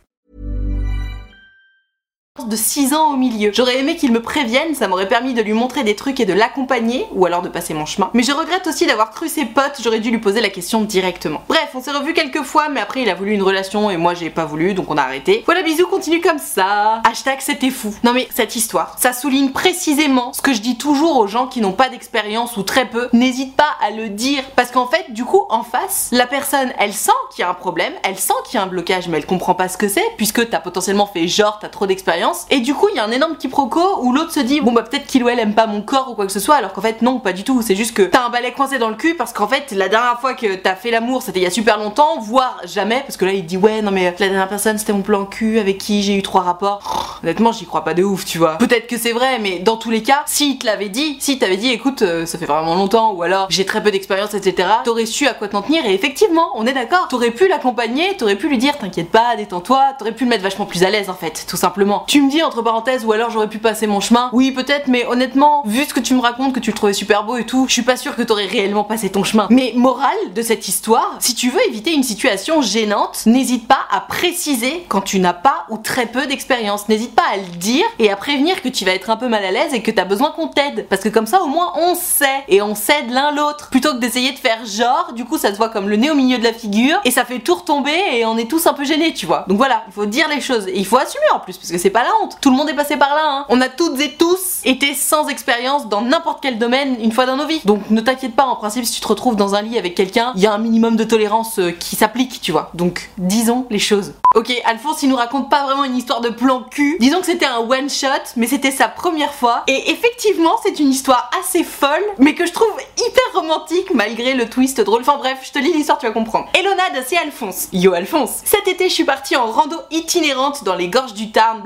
de 2.48 2.56
6 2.56 2.94
ans 2.94 3.14
au 3.14 3.18
milieu. 3.18 3.52
J'aurais 3.54 3.80
aimé 3.80 3.98
qu'il 3.98 4.14
me 4.14 4.22
prévienne, 4.22 4.74
ça 4.74 4.88
m'aurait 4.88 5.10
permis 5.10 5.34
de 5.34 5.42
lui 5.42 5.52
montrer 5.52 5.84
des 5.84 5.98
trucs 5.98 6.22
et 6.22 6.26
de 6.26 6.32
l'accompagner, 6.32 7.06
ou 7.12 7.26
alors 7.26 7.42
de 7.42 7.50
passer 7.50 7.74
mon 7.74 7.86
chemin. 7.86 8.10
Mais 8.14 8.24
je 8.24 8.32
regrette 8.32 8.68
aussi 8.68 8.88
d'avoir 8.88 9.12
cru 9.12 9.28
ses 9.28 9.44
potes, 9.44 9.82
j'aurais 9.84 10.00
dû 10.00 10.12
lui 10.12 10.18
poser 10.18 10.40
la 10.40 10.50
question 10.50 10.82
directement. 10.82 11.44
Bref, 11.50 11.68
on 11.74 11.82
s'est 11.82 11.92
revu 11.92 12.14
quelques 12.14 12.44
fois, 12.44 12.70
mais 12.70 12.80
après 12.80 13.02
il 13.02 13.10
a 13.10 13.16
voulu 13.16 13.34
une 13.34 13.44
relation 13.44 13.92
et 13.92 13.98
moi 13.98 14.14
j'ai 14.14 14.30
pas 14.30 14.46
voulu, 14.46 14.74
donc 14.74 14.90
on 14.90 14.96
a 14.96 15.02
arrêté. 15.02 15.44
Voilà, 15.46 15.62
bisous, 15.62 15.88
continue 15.88 16.22
comme 16.22 16.40
ça. 16.40 17.02
Hashtag 17.06 17.42
c'était 17.42 17.70
fou. 17.70 17.94
Non 18.06 18.14
mais 18.14 18.30
cette 18.34 18.56
histoire, 18.56 18.96
ça 18.98 19.12
souligne 19.12 19.50
précisément 19.50 20.32
ce 20.32 20.42
que 20.42 20.54
je 20.54 20.62
dis 20.62 20.78
toujours 20.78 21.18
aux 21.18 21.28
gens 21.28 21.48
qui 21.48 21.60
n'ont 21.60 21.74
pas 21.74 21.90
d'expérience 21.90 22.56
ou 22.56 22.64
très 22.64 22.86
peu. 22.86 23.10
N'hésite 23.12 23.58
pas 23.58 23.76
à 23.86 23.92
le 23.92 24.08
dire, 24.08 24.44
parce 24.56 24.72
qu'en 24.72 24.88
fait, 24.88 25.12
du 25.12 25.26
coup, 25.26 25.44
en 25.50 25.64
face, 25.64 26.08
la 26.14 26.28
personne, 26.28 26.72
elle 26.80 26.94
sent 26.94 27.12
qu'il 27.32 27.42
y 27.42 27.46
a 27.46 27.50
un 27.50 27.56
problème, 27.56 27.94
elle 28.04 28.18
sent 28.18 28.34
qu'il 28.46 28.56
y 28.56 28.58
a 28.58 28.64
un 28.64 28.68
blocage, 28.68 29.10
mais 29.10 29.18
elle 29.18 29.26
comprend 29.26 29.54
pas 29.54 29.68
ce 29.68 29.78
que 29.78 29.90
c'est, 29.90 30.06
puisque 30.16 30.50
t'as 30.50 30.60
potentiellement 30.60 31.08
fait 31.08 31.28
genre, 31.28 31.60
t'as 31.60 31.68
trop 31.68 31.88
d'expérience 31.88 32.21
et 32.50 32.60
du 32.60 32.74
coup 32.74 32.88
il 32.92 32.96
y 32.96 33.00
a 33.00 33.06
un 33.06 33.12
énorme 33.12 33.36
quiproquo 33.38 33.82
où 34.02 34.14
l'autre 34.14 34.32
se 34.32 34.40
dit 34.40 34.62
bon 34.62 34.72
bah 34.72 34.84
peut-être 34.84 35.08
qu'il 35.08 35.24
ou 35.24 35.30
elle 35.30 35.40
aime 35.40 35.56
pas 35.56 35.68
mon 35.68 35.82
corps 35.82 36.10
ou 36.12 36.14
quoi 36.16 36.26
que 36.26 36.32
ce 36.32 36.40
soit 36.40 36.56
alors 36.56 36.74
qu'en 36.74 36.82
fait 36.82 37.02
non 37.02 37.20
pas 37.20 37.34
du 37.34 37.44
tout. 37.44 37.62
C'est 37.62 37.76
juste 37.76 37.96
que 37.96 38.04
t'as 38.04 38.26
un 38.26 38.30
balai 38.30 38.52
coincé 38.52 38.78
dans 38.78 38.90
le 38.90 38.96
cul 38.96 39.16
parce 39.16 39.34
qu'en 39.34 39.48
fait 39.48 39.72
la 39.72 39.90
dernière 39.90 40.20
fois 40.20 40.34
que 40.34 40.56
t'as 40.56 40.76
fait 40.76 40.92
l'amour 40.92 41.22
c'était 41.22 41.40
il 41.40 41.44
y 41.44 41.48
a 41.48 41.52
super 41.52 41.78
longtemps 41.78 42.20
voire 42.20 42.60
jamais 42.66 43.02
parce 43.02 43.18
que 43.18 43.26
là 43.26 43.34
il 43.34 43.46
dit 43.46 43.58
ouais 43.58 43.82
non 43.82 43.92
mais 43.92 44.06
la 44.06 44.12
dernière 44.12 44.48
personne 44.48 44.78
c'était 44.78 44.94
mon 44.94 45.02
plan 45.02 45.26
cul 45.26 45.60
avec 45.60 45.78
qui 45.78 46.04
j'ai 46.04 46.16
eu 46.16 46.22
trois 46.22 46.42
rapports. 46.42 47.20
Honnêtement 47.24 47.52
j'y 47.52 47.66
crois 47.66 47.84
pas 47.84 47.94
de 47.94 48.04
ouf 48.04 48.26
tu 48.26 48.38
vois. 48.38 48.58
Peut-être 48.58 48.88
que 48.88 48.98
c'est 48.98 49.14
vrai 49.14 49.40
mais 49.40 49.60
dans 49.60 49.78
tous 49.78 49.90
les 49.90 50.04
cas 50.04 50.24
si 50.26 50.58
te 50.58 50.66
l'avait 50.66 50.90
dit 50.90 51.18
si 51.20 51.40
t'avais 51.40 51.58
dit 51.58 51.72
écoute 51.72 52.02
euh, 52.02 52.26
ça 52.26 52.38
fait 52.38 52.46
vraiment 52.46 52.76
longtemps 52.76 53.14
ou 53.14 53.24
alors 53.24 53.48
j'ai 53.50 53.66
très 53.66 53.82
peu 53.82 53.92
d'expérience 53.92 54.34
etc 54.34 54.68
t'aurais 54.84 55.06
su 55.06 55.28
à 55.28 55.34
quoi 55.34 55.48
t'en 55.48 55.62
tenir 55.62 55.86
et 55.86 55.94
effectivement 55.94 56.52
on 56.56 56.66
est 56.66 56.74
d'accord. 56.74 57.08
T'aurais 57.10 57.32
pu 57.32 57.48
l'accompagner 57.48 58.16
t'aurais 58.18 58.36
pu 58.36 58.48
lui 58.48 58.58
dire 58.58 58.78
t'inquiète 58.78 59.10
pas 59.10 59.36
détends-toi 59.36 59.82
t'aurais 59.98 60.14
pu 60.14 60.26
le 60.26 60.30
mettre 60.30 60.44
vachement 60.44 60.66
plus 60.66 60.84
à 60.84 60.90
l'aise 60.90 61.10
en 61.10 61.14
fait 61.16 61.46
tout 61.48 61.58
simplement 61.58 62.04
tu 62.12 62.22
me 62.22 62.30
dis 62.30 62.44
entre 62.44 62.62
parenthèses 62.62 63.06
ou 63.06 63.14
alors 63.14 63.30
j'aurais 63.30 63.48
pu 63.48 63.58
passer 63.58 63.88
mon 63.88 64.02
chemin. 64.02 64.30
Oui, 64.34 64.52
peut-être, 64.52 64.90
mais 64.90 65.06
honnêtement, 65.06 65.64
vu 65.66 65.86
ce 65.86 65.94
que 65.94 66.02
tu 66.02 66.14
me 66.14 66.20
racontes, 66.20 66.52
que 66.52 66.60
tu 66.60 66.72
le 66.72 66.76
trouvais 66.76 66.92
super 66.92 67.24
beau 67.24 67.38
et 67.38 67.46
tout, 67.46 67.68
je 67.70 67.72
suis 67.72 67.84
pas 67.84 67.96
sûre 67.96 68.18
que 68.18 68.22
t'aurais 68.22 68.48
réellement 68.48 68.84
passé 68.84 69.10
ton 69.10 69.24
chemin. 69.24 69.48
Mais 69.50 69.72
morale 69.78 70.34
de 70.36 70.42
cette 70.42 70.68
histoire, 70.68 71.16
si 71.22 71.36
tu 71.36 71.50
veux 71.50 71.66
éviter 71.70 71.94
une 71.94 72.04
situation 72.04 72.62
gênante, 72.62 73.26
n'hésite 73.28 73.66
pas 73.66 73.80
à 73.90 74.02
préciser 74.02 74.86
quand 74.90 75.00
tu 75.00 75.22
n'as 75.22 75.32
pas 75.32 75.66
ou 75.70 75.78
très 75.78 76.06
peu 76.06 76.28
d'expérience. 76.28 76.90
N'hésite 76.90 77.16
pas 77.16 77.24
à 77.32 77.38
le 77.38 77.44
dire 77.44 77.86
et 77.98 78.12
à 78.12 78.18
prévenir 78.18 78.62
que 78.62 78.68
tu 78.68 78.84
vas 78.84 78.92
être 78.92 79.10
un 79.10 79.16
peu 79.16 79.30
mal 79.30 79.46
à 79.46 79.52
l'aise 79.52 79.74
et 79.74 79.82
que 79.82 79.92
t'as 79.92 80.04
besoin 80.04 80.32
qu'on 80.32 80.50
t'aide. 80.50 80.88
Parce 80.90 81.04
que 81.04 81.08
comme 81.08 81.28
ça, 81.28 81.42
au 81.42 81.48
moins, 81.48 81.72
on 81.78 81.96
sait 81.96 82.44
et 82.50 82.62
on 82.62 82.76
s'aide 82.76 83.10
l'un 83.10 83.32
l'autre. 83.32 83.70
Plutôt 83.70 83.94
que 83.94 84.00
d'essayer 84.00 84.34
de 84.34 84.38
faire 84.38 84.66
genre, 84.66 85.14
du 85.16 85.24
coup, 85.24 85.38
ça 85.38 85.54
se 85.54 85.58
voit 85.58 85.70
comme 85.70 85.88
le 85.88 85.96
nez 85.96 86.12
au 86.12 86.16
milieu 86.16 86.40
de 86.40 86.44
la 86.44 86.52
figure 86.52 87.00
et 87.06 87.12
ça 87.12 87.24
fait 87.24 87.40
tout 87.40 87.56
retomber 87.56 87.98
et 88.12 88.26
on 88.26 88.38
est 88.38 88.50
tous 88.50 88.68
un 88.68 88.74
peu 88.74 88.84
gênés, 88.84 89.14
tu 89.14 89.26
vois. 89.26 89.46
Donc 89.48 89.58
voilà, 89.58 89.86
il 89.88 89.94
faut 89.94 90.06
dire 90.06 90.28
les 90.28 90.42
choses 90.42 90.68
et 90.68 90.78
il 90.78 90.86
faut 90.86 90.98
assumer 90.98 91.24
en 91.34 91.40
plus 91.40 91.56
parce 91.56 91.72
que 91.72 91.78
c'est 91.78 91.90
pas 91.90 92.01
la 92.04 92.10
honte. 92.22 92.38
Tout 92.42 92.50
le 92.50 92.56
monde 92.56 92.70
est 92.70 92.76
passé 92.76 92.98
par 92.98 93.16
là, 93.16 93.24
hein. 93.26 93.46
On 93.50 93.62
a 93.62 93.70
toutes 93.70 94.00
et 94.00 94.14
tous 94.14 94.62
été 94.66 94.94
sans 94.94 95.28
expérience 95.28 95.88
dans 95.88 96.02
n'importe 96.02 96.40
quel 96.42 96.58
domaine 96.58 96.98
une 97.02 97.12
fois 97.12 97.26
dans 97.26 97.38
nos 97.38 97.46
vies. 97.46 97.62
Donc 97.66 97.90
ne 97.90 98.02
t'inquiète 98.02 98.36
pas, 98.36 98.46
en 98.46 98.56
principe, 98.56 98.86
si 98.86 98.94
tu 98.94 99.02
te 99.02 99.08
retrouves 99.08 99.36
dans 99.36 99.56
un 99.56 99.62
lit 99.62 99.78
avec 99.78 99.96
quelqu'un, 99.96 100.34
il 100.36 100.42
y 100.42 100.48
a 100.48 100.54
un 100.54 100.58
minimum 100.58 100.96
de 100.96 101.04
tolérance 101.04 101.60
euh, 101.60 101.72
qui 101.72 101.96
s'applique, 101.96 102.42
tu 102.42 102.52
vois. 102.52 102.72
Donc 102.74 103.10
disons 103.18 103.66
les 103.70 103.80
choses. 103.80 104.14
Ok, 104.36 104.52
Alphonse, 104.66 105.04
il 105.04 105.10
nous 105.10 105.16
raconte 105.16 105.50
pas 105.50 105.66
vraiment 105.66 105.84
une 105.84 105.98
histoire 105.98 106.22
de 106.22 106.30
plan 106.30 106.64
cul. 106.70 106.98
Disons 107.00 107.20
que 107.20 107.26
c'était 107.26 107.46
un 107.46 107.60
one 107.60 107.90
shot, 107.90 108.08
mais 108.38 108.48
c'était 108.48 108.72
sa 108.72 108.88
première 108.88 109.34
fois. 109.34 109.64
Et 109.68 109.92
effectivement, 109.92 110.56
c'est 110.64 110.80
une 110.80 110.90
histoire 110.90 111.30
assez 111.40 111.64
folle, 111.64 112.04
mais 112.18 112.34
que 112.34 112.46
je 112.46 112.54
trouve 112.54 112.72
hyper 112.98 113.42
romantique 113.42 113.94
malgré 113.94 114.34
le 114.34 114.50
twist 114.50 114.80
drôle. 114.82 115.02
Enfin 115.02 115.18
bref, 115.18 115.40
je 115.44 115.52
te 115.52 115.60
lis 115.60 115.74
l'histoire, 115.74 115.98
tu 115.98 116.06
vas 116.06 116.12
comprendre. 116.12 116.48
Elonade, 116.58 117.04
c'est 117.06 117.18
Alphonse. 117.18 117.68
Yo 117.74 117.94
Alphonse. 117.94 118.42
Cet 118.46 118.68
été, 118.68 118.88
je 118.88 118.94
suis 118.94 119.04
partie 119.04 119.36
en 119.36 119.48
rando 119.48 119.78
itinérante 119.92 120.64
dans 120.64 120.76
les 120.76 120.88
gorges 120.88 121.14
du 121.14 121.32
Tarn, 121.32 121.62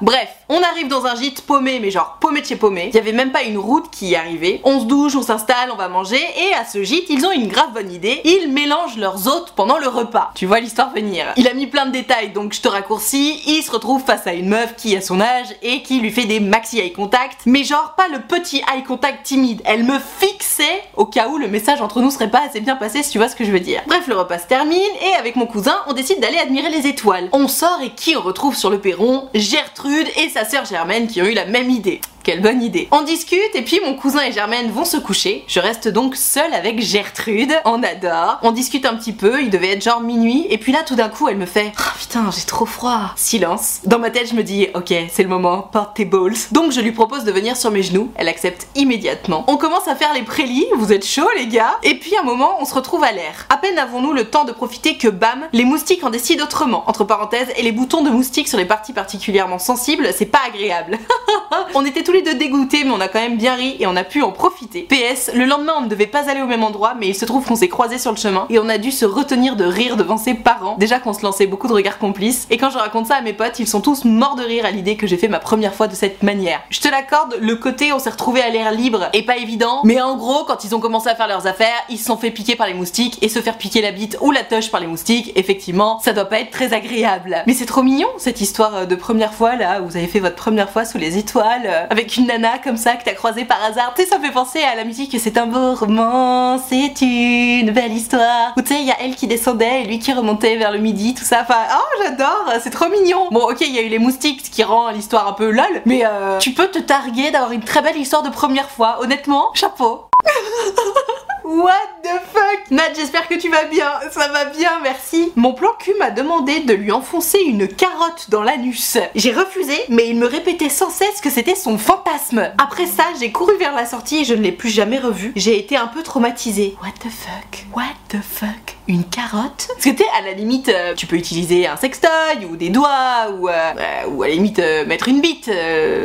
Bref, 0.00 0.28
on 0.48 0.62
arrive 0.62 0.88
dans 0.88 1.06
un 1.06 1.14
gîte 1.14 1.42
paumé, 1.42 1.78
mais 1.80 1.90
genre 1.90 2.18
paumé 2.20 2.40
de 2.40 2.46
chez 2.46 2.56
paumé. 2.56 2.90
Il 2.92 2.96
y 2.96 2.98
avait 2.98 3.12
même 3.12 3.32
pas 3.32 3.42
une 3.42 3.58
route 3.58 3.90
qui 3.90 4.08
y 4.08 4.16
arrivait. 4.16 4.60
On 4.64 4.80
se 4.80 4.84
douche, 4.84 5.14
on 5.16 5.22
s'installe, 5.22 5.70
on 5.72 5.76
va 5.76 5.88
manger, 5.88 6.20
et 6.20 6.54
à 6.54 6.64
ce 6.64 6.82
gîte, 6.82 7.06
ils 7.08 7.24
ont 7.24 7.30
une 7.30 7.48
grave 7.48 7.72
bonne 7.72 7.92
idée. 7.92 8.20
Ils 8.24 8.50
mélangent 8.50 8.96
leurs 8.96 9.28
hôtes 9.28 9.52
pendant 9.54 9.78
le 9.78 9.88
repas. 9.88 10.30
Tu 10.34 10.46
vois 10.46 10.60
l'histoire 10.60 10.92
venir. 10.92 11.26
Il 11.36 11.48
a 11.48 11.54
mis 11.54 11.66
plein 11.66 11.86
de 11.86 11.92
détails, 11.92 12.30
donc 12.30 12.52
je 12.52 12.60
te 12.60 12.68
raccourcis. 12.68 13.42
Il 13.46 13.62
se 13.62 13.70
retrouve 13.70 14.02
face 14.02 14.26
à 14.26 14.32
une 14.32 14.48
meuf 14.48 14.74
qui 14.76 14.96
a 14.96 15.00
son 15.00 15.20
âge 15.20 15.46
et 15.62 15.82
qui 15.82 16.00
lui 16.00 16.10
fait 16.10 16.24
des 16.24 16.40
maxi 16.40 16.78
eye 16.78 16.92
contact, 16.92 17.42
mais 17.46 17.64
genre 17.64 17.94
pas 17.96 18.08
le 18.08 18.20
petit 18.20 18.62
eye 18.74 18.82
contact 18.82 19.24
timide. 19.24 19.62
Elle 19.64 19.84
me 19.84 19.98
fixait 19.98 20.82
au 20.96 21.06
cas 21.06 21.28
où 21.28 21.38
le 21.38 21.48
message 21.48 21.80
entre 21.80 22.00
nous 22.00 22.10
serait 22.10 22.30
pas 22.30 22.42
assez 22.46 22.60
bien 22.60 22.76
passé, 22.76 23.02
si 23.02 23.10
tu 23.10 23.18
vois 23.18 23.28
ce 23.28 23.36
que 23.36 23.44
je 23.44 23.52
veux 23.52 23.60
dire. 23.60 23.82
Bref, 23.86 24.06
le 24.06 24.16
repas 24.16 24.38
se 24.38 24.46
termine 24.46 24.80
et 25.02 25.14
avec 25.18 25.36
mon 25.36 25.46
cousin, 25.46 25.76
on 25.86 25.92
décide 25.92 26.20
d'aller 26.20 26.38
admirer 26.38 26.70
les 26.70 26.86
étoiles. 26.86 27.28
On 27.32 27.48
sort 27.48 27.80
et 27.82 27.90
qui 27.90 28.16
on 28.16 28.20
retrouve 28.20 28.56
sur 28.56 28.70
le 28.70 28.78
perron? 28.78 29.28
Gertrude 29.40 30.06
et 30.16 30.28
sa 30.28 30.44
sœur 30.44 30.66
Germaine 30.66 31.06
qui 31.06 31.22
ont 31.22 31.24
eu 31.24 31.32
la 31.32 31.46
même 31.46 31.70
idée. 31.70 32.02
Quelle 32.22 32.40
bonne 32.40 32.62
idée. 32.62 32.88
On 32.90 33.02
discute 33.02 33.54
et 33.54 33.62
puis 33.62 33.80
mon 33.84 33.94
cousin 33.94 34.22
et 34.22 34.32
Germaine 34.32 34.70
vont 34.70 34.84
se 34.84 34.96
coucher. 34.96 35.44
Je 35.46 35.60
reste 35.60 35.88
donc 35.88 36.16
seule 36.16 36.52
avec 36.54 36.80
Gertrude. 36.80 37.52
On 37.64 37.82
adore. 37.82 38.38
On 38.42 38.52
discute 38.52 38.86
un 38.86 38.94
petit 38.94 39.12
peu, 39.12 39.42
il 39.42 39.50
devait 39.50 39.72
être 39.72 39.82
genre 39.82 40.00
minuit. 40.00 40.46
Et 40.50 40.58
puis 40.58 40.72
là, 40.72 40.82
tout 40.84 40.94
d'un 40.94 41.08
coup, 41.08 41.28
elle 41.28 41.36
me 41.36 41.46
fait 41.46 41.72
Ah 41.78 41.92
putain, 41.98 42.30
j'ai 42.30 42.44
trop 42.44 42.66
froid. 42.66 43.12
Silence. 43.16 43.80
Dans 43.84 43.98
ma 43.98 44.10
tête, 44.10 44.28
je 44.28 44.34
me 44.34 44.42
dis 44.42 44.68
Ok, 44.74 44.92
c'est 45.10 45.22
le 45.22 45.28
moment, 45.28 45.62
porte 45.62 45.96
tes 45.96 46.04
balls. 46.04 46.34
Donc 46.52 46.72
je 46.72 46.80
lui 46.80 46.92
propose 46.92 47.24
de 47.24 47.32
venir 47.32 47.56
sur 47.56 47.70
mes 47.70 47.82
genoux. 47.82 48.10
Elle 48.16 48.28
accepte 48.28 48.68
immédiatement. 48.74 49.44
On 49.48 49.56
commence 49.56 49.88
à 49.88 49.96
faire 49.96 50.12
les 50.14 50.22
prélis. 50.22 50.66
Vous 50.76 50.92
êtes 50.92 51.06
chauds, 51.06 51.30
les 51.36 51.46
gars? 51.46 51.78
Et 51.82 51.94
puis 51.94 52.16
un 52.16 52.22
moment, 52.22 52.56
on 52.60 52.64
se 52.64 52.74
retrouve 52.74 53.04
à 53.04 53.12
l'air. 53.12 53.46
À 53.48 53.56
peine 53.56 53.78
avons-nous 53.78 54.12
le 54.12 54.24
temps 54.24 54.44
de 54.44 54.52
profiter 54.52 54.96
que 54.96 55.08
bam, 55.08 55.48
les 55.52 55.64
moustiques 55.64 56.04
en 56.04 56.10
décident 56.10 56.44
autrement. 56.44 56.88
Entre 56.88 57.04
parenthèses, 57.04 57.48
et 57.56 57.62
les 57.62 57.72
boutons 57.72 58.02
de 58.02 58.10
moustiques 58.10 58.48
sur 58.48 58.58
les 58.58 58.64
parties 58.64 58.92
particulièrement 58.92 59.58
sensibles, 59.58 60.08
c'est 60.14 60.26
pas 60.26 60.40
agréable. 60.46 60.98
on 61.74 61.84
était 61.84 62.02
tous 62.10 62.16
les 62.16 62.22
deux 62.22 62.34
dégoûtés, 62.34 62.82
mais 62.82 62.90
on 62.90 63.00
a 63.00 63.06
quand 63.06 63.20
même 63.20 63.36
bien 63.36 63.54
ri 63.54 63.76
et 63.78 63.86
on 63.86 63.94
a 63.94 64.02
pu 64.02 64.20
en 64.22 64.32
profiter. 64.32 64.82
PS, 64.82 65.30
le 65.32 65.44
lendemain, 65.44 65.74
on 65.78 65.82
ne 65.82 65.88
devait 65.88 66.08
pas 66.08 66.28
aller 66.28 66.42
au 66.42 66.46
même 66.48 66.64
endroit, 66.64 66.94
mais 66.98 67.06
il 67.06 67.14
se 67.14 67.24
trouve 67.24 67.46
qu'on 67.46 67.54
s'est 67.54 67.68
croisés 67.68 67.98
sur 67.98 68.10
le 68.10 68.16
chemin 68.16 68.48
et 68.50 68.58
on 68.58 68.68
a 68.68 68.78
dû 68.78 68.90
se 68.90 69.04
retenir 69.04 69.54
de 69.54 69.62
rire 69.64 69.96
devant 69.96 70.16
ses 70.16 70.34
parents. 70.34 70.74
Déjà 70.76 70.98
qu'on 70.98 71.12
se 71.12 71.22
lançait 71.22 71.46
beaucoup 71.46 71.68
de 71.68 71.72
regards 71.72 71.98
complices. 71.98 72.48
Et 72.50 72.56
quand 72.56 72.68
je 72.70 72.78
raconte 72.78 73.06
ça 73.06 73.14
à 73.14 73.20
mes 73.20 73.32
potes, 73.32 73.60
ils 73.60 73.68
sont 73.68 73.80
tous 73.80 74.04
morts 74.04 74.34
de 74.34 74.42
rire 74.42 74.66
à 74.66 74.72
l'idée 74.72 74.96
que 74.96 75.06
j'ai 75.06 75.18
fait 75.18 75.28
ma 75.28 75.38
première 75.38 75.72
fois 75.72 75.86
de 75.86 75.94
cette 75.94 76.24
manière. 76.24 76.60
Je 76.70 76.80
te 76.80 76.88
l'accorde, 76.88 77.36
le 77.40 77.54
côté 77.54 77.92
on 77.92 78.00
s'est 78.00 78.10
retrouvé 78.10 78.42
à 78.42 78.50
l'air 78.50 78.72
libre 78.72 79.08
est 79.12 79.22
pas 79.22 79.36
évident, 79.36 79.82
mais 79.84 80.02
en 80.02 80.16
gros, 80.16 80.42
quand 80.42 80.64
ils 80.64 80.74
ont 80.74 80.80
commencé 80.80 81.08
à 81.08 81.14
faire 81.14 81.28
leurs 81.28 81.46
affaires, 81.46 81.84
ils 81.90 81.98
se 81.98 82.06
sont 82.06 82.16
fait 82.16 82.32
piquer 82.32 82.56
par 82.56 82.66
les 82.66 82.74
moustiques 82.74 83.22
et 83.22 83.28
se 83.28 83.38
faire 83.38 83.56
piquer 83.56 83.82
la 83.82 83.92
bite 83.92 84.16
ou 84.20 84.32
la 84.32 84.42
toche 84.42 84.72
par 84.72 84.80
les 84.80 84.88
moustiques, 84.88 85.30
effectivement, 85.36 86.00
ça 86.00 86.12
doit 86.12 86.24
pas 86.24 86.40
être 86.40 86.50
très 86.50 86.72
agréable. 86.72 87.44
Mais 87.46 87.54
c'est 87.54 87.66
trop 87.66 87.84
mignon 87.84 88.08
cette 88.18 88.40
histoire 88.40 88.88
de 88.88 88.94
première 88.96 89.32
fois 89.32 89.54
là, 89.54 89.80
où 89.80 89.86
vous 89.86 89.96
avez 89.96 90.08
fait 90.08 90.18
votre 90.18 90.34
première 90.34 90.70
fois 90.70 90.84
sous 90.84 90.98
les 90.98 91.16
étoiles, 91.16 91.66
euh, 91.66 91.99
avec 92.00 92.16
une 92.16 92.26
nana 92.26 92.58
comme 92.58 92.78
ça 92.78 92.94
que 92.94 93.04
t'as 93.04 93.12
croisée 93.12 93.44
par 93.44 93.62
hasard. 93.62 93.92
Tu 93.94 94.02
sais, 94.02 94.08
ça 94.08 94.18
me 94.18 94.24
fait 94.24 94.32
penser 94.32 94.62
à 94.62 94.74
la 94.74 94.84
musique 94.84 95.14
C'est 95.20 95.36
un 95.36 95.46
beau 95.46 95.74
roman, 95.74 96.58
c'est 96.58 96.94
une 97.02 97.70
belle 97.72 97.92
histoire. 97.92 98.54
Où 98.56 98.62
tu 98.62 98.68
sais, 98.68 98.80
il 98.80 98.86
y 98.86 98.90
a 98.90 98.96
elle 99.00 99.14
qui 99.14 99.26
descendait 99.26 99.82
et 99.82 99.84
lui 99.84 99.98
qui 99.98 100.12
remontait 100.12 100.56
vers 100.56 100.72
le 100.72 100.78
midi, 100.78 101.12
tout 101.14 101.24
ça. 101.24 101.42
Enfin, 101.42 101.58
oh, 101.70 102.02
j'adore, 102.02 102.52
c'est 102.62 102.70
trop 102.70 102.88
mignon. 102.88 103.28
Bon, 103.30 103.50
ok, 103.50 103.60
il 103.60 103.74
y 103.74 103.78
a 103.78 103.82
eu 103.82 103.88
les 103.88 103.98
moustiques, 103.98 104.40
ce 104.46 104.50
qui 104.50 104.62
rend 104.62 104.88
l'histoire 104.90 105.28
un 105.28 105.34
peu 105.34 105.50
lol, 105.50 105.82
mais 105.84 106.06
euh, 106.06 106.38
tu 106.38 106.52
peux 106.52 106.68
te 106.68 106.78
targuer 106.78 107.30
d'avoir 107.30 107.52
une 107.52 107.62
très 107.62 107.82
belle 107.82 107.98
histoire 107.98 108.22
de 108.22 108.30
première 108.30 108.70
fois. 108.70 108.98
Honnêtement, 109.02 109.50
chapeau. 109.54 110.06
What 111.50 111.72
the 112.04 112.20
fuck? 112.32 112.70
Nat, 112.70 112.94
j'espère 112.94 113.26
que 113.26 113.34
tu 113.34 113.50
vas 113.50 113.64
bien. 113.64 113.90
Ça 114.12 114.28
va 114.28 114.44
bien, 114.44 114.70
merci. 114.84 115.32
Mon 115.34 115.52
plan 115.52 115.70
cul 115.80 115.94
m'a 115.98 116.12
demandé 116.12 116.60
de 116.60 116.74
lui 116.74 116.92
enfoncer 116.92 117.40
une 117.44 117.66
carotte 117.66 118.26
dans 118.28 118.44
l'anus. 118.44 118.98
J'ai 119.16 119.32
refusé, 119.32 119.74
mais 119.88 120.08
il 120.08 120.16
me 120.16 120.26
répétait 120.26 120.68
sans 120.68 120.90
cesse 120.90 121.20
que 121.20 121.28
c'était 121.28 121.56
son 121.56 121.76
fantasme. 121.76 122.52
Après 122.56 122.86
ça, 122.86 123.02
j'ai 123.18 123.32
couru 123.32 123.56
vers 123.58 123.74
la 123.74 123.84
sortie 123.84 124.18
et 124.18 124.24
je 124.24 124.34
ne 124.34 124.42
l'ai 124.42 124.52
plus 124.52 124.68
jamais 124.68 125.00
revu. 125.00 125.32
J'ai 125.34 125.58
été 125.58 125.76
un 125.76 125.88
peu 125.88 126.04
traumatisée. 126.04 126.76
What 126.80 126.92
the 127.00 127.10
fuck? 127.10 127.66
What 127.74 127.96
the 128.10 128.22
fuck? 128.22 128.76
Une 128.86 129.02
carotte? 129.02 129.66
Parce 129.74 129.84
que 129.84 129.90
t'es 129.90 130.06
à 130.16 130.22
la 130.22 130.34
limite, 130.34 130.68
euh, 130.68 130.94
tu 130.94 131.06
peux 131.06 131.16
utiliser 131.16 131.66
un 131.66 131.76
sextoy 131.76 132.44
ou 132.48 132.54
des 132.54 132.68
doigts 132.68 133.28
ou, 133.36 133.48
euh, 133.48 133.52
euh, 133.52 134.08
ou 134.08 134.22
à 134.22 134.28
la 134.28 134.34
limite 134.34 134.60
euh, 134.60 134.86
mettre 134.86 135.08
une 135.08 135.20
bite 135.20 135.50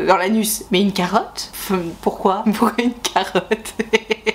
dans 0.07 0.17
l'anus. 0.17 0.63
Mais 0.71 0.81
une 0.81 0.91
carotte? 0.91 1.51
Pourquoi? 2.01 2.43
Pourquoi 2.57 2.73
une 2.83 2.93
carotte? 2.95 3.75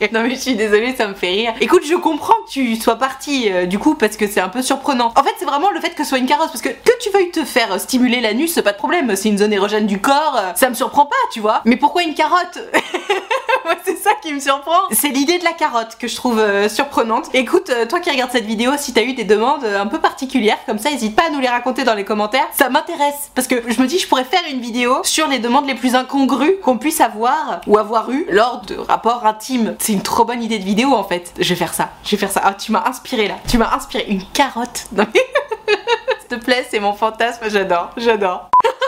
non 0.12 0.22
mais 0.22 0.30
je 0.30 0.40
suis 0.40 0.54
désolée, 0.54 0.94
ça 0.96 1.06
me 1.06 1.14
fait 1.14 1.28
rire. 1.28 1.52
Écoute, 1.60 1.82
je 1.86 1.94
comprends 1.94 2.34
que 2.46 2.50
tu 2.50 2.76
sois 2.76 2.96
parti 2.96 3.50
euh, 3.50 3.66
du 3.66 3.78
coup 3.78 3.94
parce 3.94 4.16
que 4.16 4.26
c'est 4.26 4.40
un 4.40 4.48
peu 4.48 4.62
surprenant. 4.62 5.12
En 5.14 5.22
fait, 5.22 5.34
c'est 5.38 5.44
vraiment 5.44 5.70
le 5.70 5.80
fait 5.80 5.90
que 5.90 6.04
ce 6.04 6.08
soit 6.08 6.18
une 6.18 6.26
carotte 6.26 6.48
parce 6.48 6.62
que 6.62 6.70
que 6.70 6.92
tu 7.00 7.10
veuilles 7.10 7.30
te 7.30 7.44
faire 7.44 7.72
euh, 7.72 7.78
stimuler 7.78 8.20
l'anus, 8.20 8.58
pas 8.64 8.72
de 8.72 8.78
problème. 8.78 9.14
C'est 9.14 9.28
une 9.28 9.38
zone 9.38 9.52
érogène 9.52 9.86
du 9.86 10.00
corps, 10.00 10.36
euh, 10.38 10.52
ça 10.54 10.70
me 10.70 10.74
surprend 10.74 11.04
pas, 11.06 11.16
tu 11.32 11.40
vois. 11.40 11.60
Mais 11.66 11.76
pourquoi 11.76 12.02
une 12.02 12.14
carotte? 12.14 12.58
C'est 13.84 13.96
ça 13.96 14.10
qui 14.22 14.32
me 14.32 14.40
surprend. 14.40 14.80
C'est 14.90 15.08
l'idée 15.08 15.38
de 15.38 15.44
la 15.44 15.52
carotte 15.52 15.96
que 15.98 16.08
je 16.08 16.16
trouve 16.16 16.38
euh, 16.38 16.68
surprenante. 16.68 17.28
Écoute, 17.34 17.70
euh, 17.70 17.86
toi 17.86 18.00
qui 18.00 18.10
regardes 18.10 18.30
cette 18.30 18.44
vidéo, 18.44 18.72
si 18.76 18.92
t'as 18.92 19.02
eu 19.02 19.14
des 19.14 19.24
demandes 19.24 19.64
euh, 19.64 19.80
un 19.80 19.86
peu 19.86 19.98
particulières 19.98 20.58
comme 20.66 20.78
ça, 20.78 20.90
n'hésite 20.90 21.16
pas 21.16 21.26
à 21.26 21.30
nous 21.30 21.40
les 21.40 21.48
raconter 21.48 21.84
dans 21.84 21.94
les 21.94 22.04
commentaires. 22.04 22.46
Ça 22.52 22.68
m'intéresse 22.68 23.30
parce 23.34 23.46
que 23.46 23.56
je 23.70 23.80
me 23.80 23.86
dis, 23.86 23.98
je 23.98 24.08
pourrais 24.08 24.24
faire 24.24 24.42
une 24.50 24.60
vidéo 24.60 25.00
sur 25.04 25.28
les 25.28 25.38
demandes 25.38 25.66
les 25.66 25.74
plus 25.74 25.94
incongrues 25.94 26.58
qu'on 26.62 26.78
puisse 26.78 27.00
avoir 27.00 27.60
ou 27.66 27.78
avoir 27.78 28.10
eu 28.10 28.26
lors 28.30 28.62
de 28.62 28.76
rapports 28.76 29.26
intimes. 29.26 29.76
C'est 29.78 29.92
une 29.92 30.02
trop 30.02 30.24
bonne 30.24 30.42
idée 30.42 30.58
de 30.58 30.64
vidéo 30.64 30.94
en 30.94 31.04
fait. 31.04 31.32
Je 31.38 31.48
vais 31.48 31.56
faire 31.56 31.74
ça. 31.74 31.90
Je 32.04 32.10
vais 32.10 32.16
faire 32.16 32.30
ça. 32.30 32.42
Ah, 32.44 32.54
tu 32.54 32.72
m'as 32.72 32.84
inspiré 32.86 33.28
là. 33.28 33.34
Tu 33.48 33.58
m'as 33.58 33.74
inspiré 33.74 34.06
une 34.08 34.22
carotte. 34.32 34.86
S'il 34.96 36.28
te 36.28 36.44
plaît, 36.44 36.66
c'est 36.70 36.80
mon 36.80 36.92
fantasme. 36.92 37.48
J'adore. 37.48 37.90
J'adore. 37.96 38.50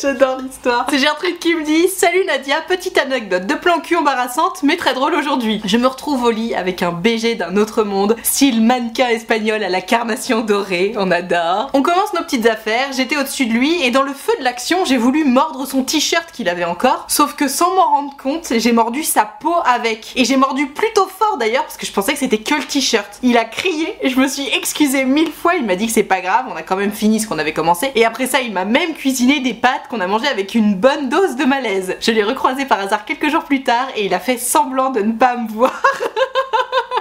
J'adore 0.00 0.38
l'histoire. 0.38 0.86
C'est 0.90 0.98
Gertrude 0.98 1.40
qui 1.40 1.56
me 1.56 1.64
dit 1.64 1.88
Salut 1.88 2.24
Nadia, 2.24 2.60
petite 2.60 2.98
anecdote 2.98 3.46
de 3.46 3.54
plan 3.54 3.80
cul 3.80 3.96
embarrassante, 3.96 4.62
mais 4.62 4.76
très 4.76 4.94
drôle 4.94 5.14
aujourd'hui. 5.14 5.60
Je 5.64 5.76
me 5.76 5.88
retrouve 5.88 6.22
au 6.22 6.30
lit 6.30 6.54
avec 6.54 6.82
un 6.82 6.92
BG 6.92 7.34
d'un 7.34 7.56
autre 7.56 7.82
monde, 7.82 8.14
style 8.22 8.62
mannequin 8.62 9.08
espagnol 9.08 9.60
à 9.64 9.68
la 9.68 9.80
carnation 9.80 10.42
dorée, 10.42 10.94
on 10.96 11.10
adore. 11.10 11.70
On 11.72 11.82
commence 11.82 12.12
nos 12.14 12.22
petites 12.22 12.46
affaires, 12.46 12.92
j'étais 12.92 13.16
au-dessus 13.16 13.46
de 13.46 13.52
lui 13.52 13.82
et 13.82 13.90
dans 13.90 14.04
le 14.04 14.12
feu 14.12 14.32
de 14.38 14.44
l'action, 14.44 14.84
j'ai 14.84 14.98
voulu 14.98 15.24
mordre 15.24 15.66
son 15.66 15.82
t-shirt 15.82 16.30
qu'il 16.30 16.48
avait 16.48 16.64
encore, 16.64 17.06
sauf 17.08 17.34
que 17.34 17.48
sans 17.48 17.74
m'en 17.74 17.90
rendre 17.90 18.16
compte, 18.16 18.52
j'ai 18.56 18.72
mordu 18.72 19.02
sa 19.02 19.24
peau 19.24 19.54
avec. 19.64 20.12
Et 20.14 20.24
j'ai 20.24 20.36
mordu 20.36 20.68
plutôt 20.68 21.08
fort 21.08 21.38
d'ailleurs 21.38 21.64
parce 21.64 21.76
que 21.76 21.86
je 21.86 21.92
pensais 21.92 22.12
que 22.12 22.20
c'était 22.20 22.38
que 22.38 22.54
le 22.54 22.64
t-shirt. 22.64 23.18
Il 23.24 23.36
a 23.36 23.44
crié, 23.44 23.96
je 24.04 24.14
me 24.14 24.28
suis 24.28 24.46
excusée 24.54 25.04
mille 25.04 25.32
fois, 25.32 25.56
il 25.56 25.66
m'a 25.66 25.74
dit 25.74 25.86
que 25.86 25.92
c'est 25.92 26.04
pas 26.04 26.20
grave, 26.20 26.44
on 26.52 26.54
a 26.54 26.62
quand 26.62 26.76
même 26.76 26.92
fini 26.92 27.18
ce 27.18 27.26
qu'on 27.26 27.38
avait 27.40 27.52
commencé. 27.52 27.90
Et 27.96 28.04
après 28.04 28.26
ça, 28.26 28.40
il 28.40 28.52
m'a 28.52 28.64
même 28.64 28.94
cuisiné 28.94 29.40
des 29.40 29.54
pâtes 29.54 29.87
qu'on 29.88 30.00
a 30.00 30.06
mangé 30.06 30.26
avec 30.26 30.54
une 30.54 30.74
bonne 30.74 31.08
dose 31.08 31.36
de 31.36 31.44
malaise. 31.44 31.96
Je 32.00 32.10
l'ai 32.10 32.22
recroisé 32.22 32.64
par 32.64 32.80
hasard 32.80 33.04
quelques 33.04 33.28
jours 33.28 33.44
plus 33.44 33.62
tard 33.62 33.88
et 33.96 34.06
il 34.06 34.14
a 34.14 34.20
fait 34.20 34.38
semblant 34.38 34.90
de 34.90 35.00
ne 35.00 35.12
pas 35.12 35.36
me 35.36 35.48
voir. 35.48 35.82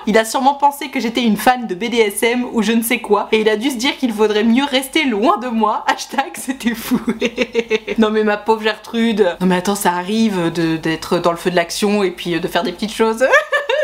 Il 0.08 0.18
a 0.18 0.24
sûrement 0.24 0.54
pensé 0.54 0.88
que 0.90 1.02
j'étais 1.02 1.22
une 1.22 1.36
fan 1.36 1.68
de 1.68 1.76
BDSM 1.76 2.46
ou 2.54 2.62
je 2.62 2.72
ne 2.72 2.82
sais 2.82 3.00
quoi, 3.00 3.28
et 3.34 3.42
il 3.42 3.50
a 3.50 3.58
dû 3.58 3.72
se 3.72 3.76
dire 3.76 3.98
qu'il 3.98 4.14
vaudrait 4.14 4.46
mieux 4.46 4.64
rester 4.64 5.04
loin 5.04 5.38
de 5.38 5.50
moi. 5.50 5.84
Hashtag 5.88 6.32
c'était 6.36 6.76
fou. 6.76 6.98
non 7.98 8.10
mais 8.10 8.24
ma 8.24 8.38
pauvre 8.38 8.64
Gertrude. 8.64 9.36
Non 9.42 9.48
mais 9.48 9.58
attends, 9.58 9.76
ça 9.76 9.92
arrive 9.92 10.50
d'être 10.50 11.20
dans 11.20 11.32
le 11.32 11.38
feu 11.38 11.52
de 11.52 11.58
l'action 11.58 12.04
et 12.04 12.12
puis 12.12 12.40
de 12.40 12.48
faire 12.48 12.64
des 12.64 12.72
petites 12.72 12.94
choses. 12.94 13.28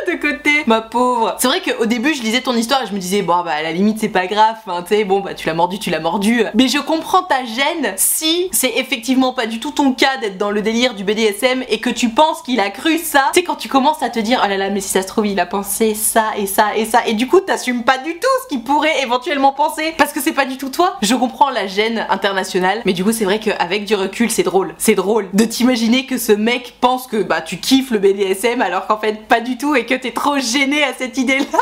De 0.07 0.13
côté, 0.13 0.63
ma 0.67 0.81
pauvre. 0.81 1.35
C'est 1.39 1.47
vrai 1.47 1.61
qu'au 1.61 1.85
début, 1.85 2.13
je 2.13 2.21
lisais 2.21 2.41
ton 2.41 2.53
histoire 2.53 2.83
et 2.83 2.87
je 2.87 2.93
me 2.93 2.99
disais, 2.99 3.21
bon, 3.21 3.43
bah, 3.43 3.51
à 3.51 3.63
la 3.63 3.71
limite, 3.71 3.99
c'est 3.99 4.09
pas 4.09 4.27
grave, 4.27 4.55
hein, 4.67 4.83
tu 4.87 4.95
sais, 4.95 5.03
bon, 5.03 5.19
bah, 5.19 5.33
tu 5.33 5.47
l'as 5.47 5.53
mordu, 5.53 5.79
tu 5.79 5.89
l'as 5.89 5.99
mordu. 5.99 6.43
Mais 6.53 6.67
je 6.67 6.79
comprends 6.79 7.23
ta 7.23 7.43
gêne 7.45 7.93
si 7.95 8.49
c'est 8.51 8.73
effectivement 8.77 9.33
pas 9.33 9.45
du 9.45 9.59
tout 9.59 9.71
ton 9.71 9.93
cas 9.93 10.17
d'être 10.17 10.37
dans 10.37 10.51
le 10.51 10.61
délire 10.61 10.93
du 10.93 11.03
BDSM 11.03 11.63
et 11.69 11.79
que 11.79 11.89
tu 11.89 12.09
penses 12.09 12.41
qu'il 12.41 12.59
a 12.59 12.69
cru 12.69 12.97
ça. 12.97 13.29
Tu 13.33 13.39
sais, 13.39 13.43
quand 13.45 13.55
tu 13.55 13.69
commences 13.69 14.01
à 14.03 14.09
te 14.09 14.19
dire, 14.19 14.41
oh 14.43 14.47
là 14.47 14.57
là, 14.57 14.69
mais 14.69 14.81
si 14.81 14.89
ça 14.89 15.01
se 15.01 15.07
trouve, 15.07 15.27
il 15.27 15.39
a 15.39 15.45
pensé 15.45 15.95
ça 15.95 16.31
et 16.37 16.47
ça 16.47 16.75
et 16.75 16.85
ça, 16.85 17.05
et 17.05 17.13
du 17.13 17.27
coup, 17.27 17.39
t'assumes 17.39 17.83
pas 17.83 17.97
du 17.97 18.13
tout 18.13 18.27
ce 18.43 18.47
qu'il 18.49 18.63
pourrait 18.63 19.01
éventuellement 19.01 19.51
penser 19.51 19.93
parce 19.97 20.13
que 20.13 20.21
c'est 20.21 20.33
pas 20.33 20.45
du 20.45 20.57
tout 20.57 20.69
toi. 20.69 20.97
Je 21.01 21.15
comprends 21.15 21.49
la 21.49 21.67
gêne 21.67 22.05
internationale, 22.09 22.81
mais 22.85 22.93
du 22.93 23.03
coup, 23.03 23.11
c'est 23.11 23.25
vrai 23.25 23.39
qu'avec 23.39 23.85
du 23.85 23.95
recul, 23.95 24.29
c'est 24.29 24.43
drôle. 24.43 24.75
C'est 24.77 24.95
drôle 24.95 25.29
de 25.33 25.45
t'imaginer 25.45 26.05
que 26.05 26.17
ce 26.17 26.31
mec 26.31 26.75
pense 26.81 27.07
que, 27.07 27.23
bah, 27.23 27.41
tu 27.41 27.57
kiffes 27.57 27.91
le 27.91 27.99
BDSM 27.99 28.61
alors 28.61 28.87
qu'en 28.87 28.97
fait, 28.97 29.27
pas 29.27 29.39
du 29.39 29.57
tout 29.57 29.75
et 29.75 29.85
que 29.85 29.92
t'es 29.95 30.11
trop 30.11 30.37
gêné 30.37 30.83
à 30.83 30.93
cette 30.93 31.17
idée-là. 31.17 31.59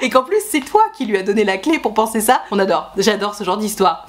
et 0.00 0.10
qu'en 0.10 0.22
plus, 0.22 0.40
c'est 0.48 0.60
toi 0.60 0.84
qui 0.96 1.06
lui 1.06 1.16
a 1.16 1.22
donné 1.22 1.44
la 1.44 1.58
clé 1.58 1.78
pour 1.78 1.94
penser 1.94 2.20
ça. 2.20 2.42
On 2.50 2.58
adore. 2.58 2.92
J'adore 2.96 3.34
ce 3.34 3.44
genre 3.44 3.56
d'histoire. 3.58 4.06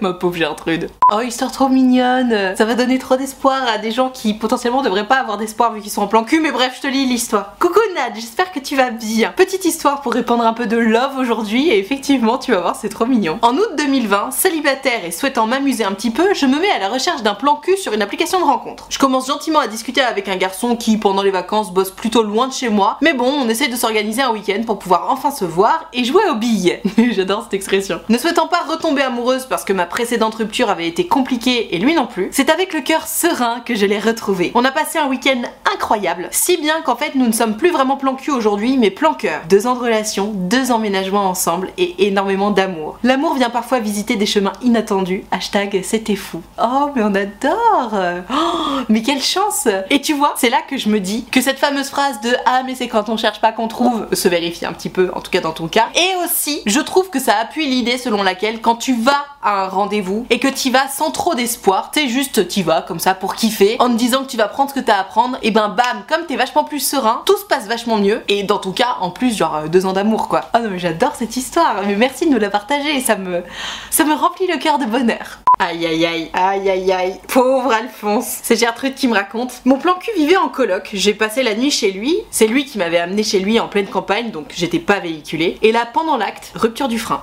Ma 0.02 0.14
pauvre 0.14 0.36
Gertrude. 0.36 0.90
Oh, 1.12 1.20
histoire 1.20 1.52
trop 1.52 1.68
mignonne. 1.68 2.56
Ça 2.56 2.64
va 2.64 2.74
donner 2.74 2.98
trop 2.98 3.16
d'espoir 3.16 3.62
à 3.66 3.78
des 3.78 3.90
gens 3.90 4.08
qui 4.08 4.34
potentiellement 4.34 4.82
devraient 4.82 5.06
pas 5.06 5.16
avoir 5.16 5.36
d'espoir 5.36 5.72
vu 5.72 5.80
qu'ils 5.80 5.90
sont 5.90 6.02
en 6.02 6.06
plan 6.06 6.24
cul. 6.24 6.40
Mais 6.40 6.52
bref, 6.52 6.74
je 6.76 6.82
te 6.82 6.86
lis 6.86 7.06
l'histoire. 7.06 7.56
Coucou 7.58 7.80
Nad, 7.94 8.14
j'espère 8.14 8.52
que 8.52 8.60
tu 8.60 8.76
vas 8.76 8.90
bien. 8.90 9.32
Petite 9.36 9.64
histoire 9.64 10.00
pour 10.00 10.14
répandre 10.14 10.46
un 10.46 10.54
peu 10.54 10.66
de 10.66 10.78
love 10.78 11.18
aujourd'hui. 11.18 11.68
Et 11.68 11.78
effectivement, 11.78 12.38
tu 12.38 12.52
vas 12.52 12.60
voir, 12.60 12.76
c'est 12.76 12.88
trop 12.88 13.06
mignon. 13.06 13.38
En 13.42 13.56
août 13.56 13.70
2020, 13.76 14.30
célibataire 14.30 15.04
et 15.04 15.10
souhaitant 15.10 15.46
m'amuser 15.46 15.84
un 15.84 15.92
petit 15.92 16.10
peu, 16.10 16.32
je 16.34 16.46
me 16.46 16.58
mets 16.58 16.70
à 16.70 16.78
la 16.78 16.88
recherche 16.88 17.22
d'un 17.22 17.34
plan 17.34 17.56
cul 17.56 17.76
sur 17.76 17.92
une 17.92 18.02
application 18.02 18.40
de 18.40 18.44
rencontre. 18.44 18.86
Je 18.88 18.98
commence 18.98 19.26
gentiment 19.26 19.58
à 19.58 19.66
discuter 19.66 20.00
avec 20.00 20.28
un 20.28 20.36
garçon 20.36 20.76
qui, 20.76 20.96
pendant 20.96 21.22
les 21.22 21.30
vacances, 21.30 21.72
bosse 21.72 21.90
plutôt 21.90 22.22
loin 22.22 22.48
de 22.48 22.52
chez 22.52 22.70
moi. 22.70 22.96
Mais 23.02 23.12
bon, 23.12 23.30
on 23.30 23.48
essaie 23.48 23.68
de 23.68 23.76
s'organiser 23.76 24.22
un 24.22 24.30
week-end 24.30 24.62
pour 24.64 24.78
pouvoir 24.78 25.08
enfin 25.10 25.30
se 25.30 25.44
voir 25.44 25.90
et 25.92 26.04
jouer 26.04 26.22
aux 26.30 26.36
billes. 26.36 26.78
J'adore 27.10 27.42
cette 27.42 27.54
expression. 27.54 28.00
Ne 28.08 28.16
souhaitant 28.16 28.46
pas 28.46 28.64
retomber 28.68 29.02
amoureuse 29.02 29.46
parce 29.46 29.64
que 29.64 29.72
ma 29.72 29.86
précédente 29.90 30.36
rupture 30.36 30.70
avait 30.70 30.88
été 30.88 31.06
compliquée 31.06 31.74
et 31.74 31.78
lui 31.78 31.94
non 31.94 32.06
plus, 32.06 32.30
c'est 32.32 32.48
avec 32.48 32.72
le 32.72 32.80
cœur 32.80 33.06
serein 33.06 33.60
que 33.60 33.74
je 33.74 33.84
l'ai 33.84 33.98
retrouvé. 33.98 34.52
On 34.54 34.64
a 34.64 34.70
passé 34.70 34.98
un 34.98 35.08
week-end 35.08 35.42
incroyable. 35.74 36.28
Si 36.30 36.56
bien 36.56 36.82
qu'en 36.82 36.96
fait, 36.96 37.14
nous 37.14 37.26
ne 37.26 37.32
sommes 37.32 37.56
plus 37.56 37.70
vraiment 37.70 37.96
plan 37.96 38.14
cul 38.14 38.30
aujourd'hui, 38.30 38.76
mais 38.78 38.90
plan 38.90 39.14
cœur. 39.14 39.40
Deux 39.48 39.66
ans 39.66 39.74
de 39.74 39.80
relation, 39.80 40.32
deux 40.34 40.72
emménagements 40.72 41.28
ensemble 41.28 41.70
et 41.78 42.06
énormément 42.06 42.50
d'amour. 42.50 42.98
L'amour 43.02 43.34
vient 43.34 43.50
parfois 43.50 43.80
visiter 43.80 44.16
des 44.16 44.26
chemins 44.26 44.52
inattendus. 44.62 45.24
Hashtag 45.30 45.80
c'était 45.82 46.16
fou. 46.16 46.42
Oh, 46.62 46.90
mais 46.94 47.02
on 47.02 47.14
adore 47.14 47.94
oh, 48.30 48.80
Mais 48.88 49.02
quelle 49.02 49.22
chance 49.22 49.68
Et 49.90 50.00
tu 50.00 50.14
vois, 50.14 50.34
c'est 50.36 50.50
là 50.50 50.58
que 50.68 50.76
je 50.76 50.88
me 50.88 51.00
dis 51.00 51.24
que 51.30 51.40
cette 51.40 51.58
fameuse 51.58 51.88
phrase 51.88 52.20
de 52.20 52.30
Ah, 52.46 52.62
mais 52.64 52.74
c'est 52.74 52.88
quand 52.88 53.08
on 53.08 53.16
cherche 53.16 53.40
pas 53.40 53.52
qu'on 53.52 53.68
trouve 53.68 54.06
se 54.12 54.28
vérifie 54.28 54.66
un 54.66 54.72
petit 54.72 54.90
peu, 54.90 55.10
en 55.14 55.20
tout 55.20 55.30
cas 55.30 55.40
dans 55.40 55.52
ton 55.52 55.68
cas. 55.68 55.88
Et 55.94 56.24
aussi, 56.24 56.62
je 56.66 56.80
trouve 56.80 57.10
que 57.10 57.18
ça 57.20 57.36
appuie 57.36 57.66
l'idée 57.66 57.98
selon 57.98 58.22
laquelle 58.22 58.60
quand 58.60 58.76
tu 58.76 58.94
vas 58.94 59.24
à 59.42 59.64
un 59.64 59.68
rendez-vous 59.68 60.26
et 60.30 60.38
que 60.38 60.48
tu 60.48 60.70
vas 60.70 60.88
sans 60.88 61.10
trop 61.10 61.34
d'espoir, 61.34 61.90
t'es 61.90 62.08
juste 62.08 62.46
t'y 62.48 62.62
vas 62.62 62.82
comme 62.82 62.98
ça 62.98 63.14
pour 63.14 63.34
kiffer, 63.34 63.76
en 63.78 63.88
te 63.88 63.94
disant 63.94 64.24
que 64.24 64.30
tu 64.30 64.36
vas 64.36 64.48
prendre 64.48 64.70
ce 64.70 64.74
que 64.74 64.80
t'as 64.80 64.96
à 64.96 65.00
apprendre, 65.00 65.38
et 65.42 65.50
ben 65.50 65.59
bam, 65.68 66.02
comme 66.08 66.26
t'es 66.26 66.36
vachement 66.36 66.64
plus 66.64 66.80
serein, 66.80 67.22
tout 67.26 67.36
se 67.36 67.44
passe 67.44 67.66
vachement 67.66 67.98
mieux. 67.98 68.22
Et 68.28 68.42
dans 68.42 68.58
ton 68.58 68.72
cas, 68.72 68.96
en 69.00 69.10
plus, 69.10 69.36
genre 69.36 69.56
euh, 69.56 69.68
deux 69.68 69.86
ans 69.86 69.92
d'amour 69.92 70.28
quoi. 70.28 70.42
Oh 70.54 70.58
non 70.58 70.70
mais 70.70 70.78
j'adore 70.78 71.14
cette 71.14 71.36
histoire, 71.36 71.82
mais 71.86 71.96
merci 71.96 72.26
de 72.26 72.32
nous 72.32 72.38
la 72.38 72.50
partager, 72.50 73.00
ça 73.00 73.16
me, 73.16 73.42
ça 73.90 74.04
me 74.04 74.14
remplit 74.14 74.46
le 74.46 74.58
cœur 74.58 74.78
de 74.78 74.86
bonheur. 74.86 75.40
Aïe 75.58 75.84
aïe 75.84 76.06
aïe, 76.06 76.30
aïe 76.32 76.70
aïe 76.70 76.92
aïe, 76.92 77.20
pauvre 77.28 77.70
Alphonse. 77.70 78.38
C'est 78.42 78.56
Gertrude 78.56 78.94
qui 78.94 79.08
me 79.08 79.14
raconte. 79.14 79.60
Mon 79.66 79.76
plan 79.76 79.94
cul 79.94 80.10
vivait 80.16 80.38
en 80.38 80.48
coloc, 80.48 80.88
j'ai 80.94 81.12
passé 81.12 81.42
la 81.42 81.54
nuit 81.54 81.70
chez 81.70 81.90
lui, 81.90 82.16
c'est 82.30 82.46
lui 82.46 82.64
qui 82.64 82.78
m'avait 82.78 82.98
amené 82.98 83.22
chez 83.22 83.40
lui 83.40 83.60
en 83.60 83.68
pleine 83.68 83.86
campagne, 83.86 84.30
donc 84.30 84.52
j'étais 84.56 84.78
pas 84.78 85.00
véhiculée. 85.00 85.58
Et 85.60 85.70
là, 85.70 85.86
pendant 85.92 86.16
l'acte, 86.16 86.52
rupture 86.54 86.88
du 86.88 86.98
frein. 86.98 87.22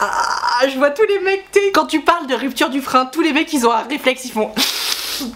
Ah, 0.00 0.66
je 0.68 0.76
vois 0.76 0.90
tous 0.90 1.06
les 1.06 1.20
mecs, 1.20 1.46
quand 1.72 1.86
tu 1.86 2.00
parles 2.00 2.26
de 2.26 2.34
rupture 2.34 2.70
du 2.70 2.80
frein, 2.80 3.06
tous 3.06 3.22
les 3.22 3.32
mecs 3.32 3.52
ils 3.52 3.66
ont 3.66 3.72
un 3.72 3.82
réflexe, 3.88 4.24
ils 4.24 4.32
font 4.32 4.50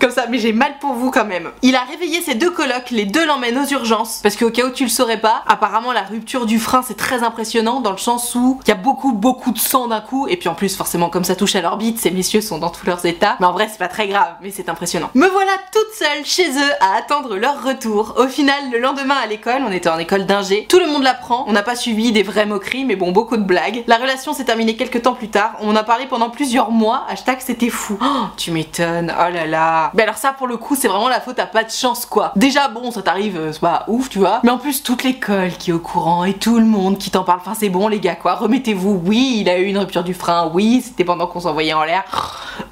comme 0.00 0.11
ça, 0.11 0.26
mais 0.28 0.38
j'ai 0.38 0.52
mal 0.52 0.75
pour 0.80 0.92
vous 0.92 1.11
quand 1.11 1.25
même. 1.25 1.50
Il 1.62 1.76
a 1.76 1.82
réveillé 1.82 2.20
ses 2.20 2.35
deux 2.35 2.50
colocs, 2.50 2.90
les 2.90 3.04
deux 3.04 3.26
l'emmènent 3.26 3.58
aux 3.58 3.66
urgences, 3.66 4.20
parce 4.23 4.37
qu'au 4.37 4.50
cas 4.50 4.66
où 4.66 4.70
tu 4.70 4.85
le 4.85 4.90
saurais 4.90 5.20
pas, 5.20 5.42
apparemment 5.47 5.92
la 5.92 6.02
rupture 6.02 6.47
du 6.47 6.58
frein 6.58 6.82
c'est 6.87 6.97
très 6.97 7.23
impressionnant 7.23 7.80
dans 7.80 7.92
le 7.92 7.99
sens 7.99 8.35
où 8.35 8.61
il 8.64 8.68
y 8.68 8.73
a 8.73 8.76
beaucoup 8.76 9.12
beaucoup 9.12 9.52
de 9.52 9.58
sang 9.58 9.88
d'un 9.88 10.00
coup, 10.00 10.26
et 10.28 10.37
puis 10.37 10.49
en 10.49 10.54
plus 10.54 10.76
forcément 10.76 11.11
comme 11.11 11.25
ça 11.25 11.37
touche 11.37 11.54
à 11.54 11.61
l'orbite, 11.61 11.99
ces 11.99 12.11
messieurs 12.11 12.40
sont 12.40 12.58
dans 12.58 12.70
tous 12.70 12.87
leurs 12.87 13.04
états, 13.06 13.37
mais 13.40 13.47
en 13.47 13.52
vrai 13.52 13.68
c'est 13.70 13.78
pas 13.78 13.88
très 13.88 14.08
grave, 14.08 14.35
mais 14.42 14.50
c'est 14.50 14.68
impressionnant. 14.68 15.11
Me 15.14 15.28
voilà 15.28 15.52
toute 15.73 15.94
seule 15.94 16.25
chez 16.25 16.49
eux 16.50 16.73
à 16.80 16.97
attendre 16.97 17.37
leur 17.37 17.62
retour. 17.62 18.14
Au 18.18 18.26
final, 18.26 18.70
le 18.73 18.78
lendemain 18.78 19.16
à 19.23 19.26
l'école, 19.26 19.62
on 19.66 19.73
était 19.73 19.88
en 19.88 19.99
école 19.99 20.26
d'ingé, 20.26 20.66
tout 20.68 20.78
le 20.78 20.87
monde 20.87 21.02
l'apprend, 21.02 21.44
on 21.47 21.52
n'a 21.52 21.62
pas 21.62 21.76
suivi 21.76 22.12
des 22.12 22.23
vraies 22.23 22.47
moqueries, 22.47 22.85
mais 22.85 22.97
bon, 22.97 23.12
beaucoup 23.12 23.37
de 23.37 23.42
blagues. 23.42 23.85
La 23.87 23.97
relation 23.97 24.32
s'est 24.32 24.44
terminée 24.44 24.76
quelques 24.76 25.02
temps 25.02 25.14
plus 25.14 25.28
tard, 25.28 25.52
on 25.61 25.70
en 25.70 25.76
a 25.76 25.85
parlé 25.85 26.06
pendant 26.06 26.30
plusieurs 26.30 26.70
mois, 26.70 27.04
hashtag 27.08 27.38
c'était 27.40 27.70
fou. 27.70 27.99
Oh, 28.00 28.26
tu 28.37 28.50
m'étonnes, 28.50 29.14
oh 29.18 29.32
là 29.32 29.47
là. 29.47 29.67
Mais 29.94 30.02
alors 30.02 30.16
ça 30.16 30.32
pour 30.32 30.46
le 30.46 30.56
coup 30.56 30.76
c'est 30.76 30.88
vraiment 30.88 31.08
la 31.08 31.20
faute 31.20 31.38
à 31.38 31.46
pas 31.46 31.64
de 31.64 31.70
chance 31.70 32.06
quoi. 32.06 32.32
Déjà 32.37 32.68
bon 32.68 32.90
ça 32.90 33.02
t'arrive, 33.02 33.37
euh, 33.37 33.52
c'est 33.52 33.60
pas 33.60 33.84
ouf 33.88 34.08
tu 34.08 34.18
vois. 34.18 34.40
Mais 34.42 34.50
en 34.50 34.58
plus 34.58 34.82
toute 34.82 35.04
l'école 35.04 35.52
qui 35.52 35.70
est 35.70 35.72
au 35.72 35.78
courant 35.78 36.25
et 36.25 36.34
tout 36.34 36.58
le 36.58 36.64
monde 36.64 36.98
qui 36.98 37.10
t'en 37.10 37.25
parle. 37.25 37.40
Enfin 37.40 37.54
c'est 37.58 37.68
bon 37.68 37.88
les 37.88 38.00
gars 38.00 38.16
quoi, 38.16 38.34
remettez-vous. 38.34 39.00
Oui 39.04 39.38
il 39.40 39.48
a 39.48 39.58
eu 39.58 39.64
une 39.64 39.78
rupture 39.78 40.04
du 40.04 40.14
frein, 40.14 40.50
oui 40.52 40.82
c'était 40.84 41.04
pendant 41.04 41.26
qu'on 41.26 41.40
s'envoyait 41.40 41.75
en 41.75 41.84
l'air. 41.84 42.04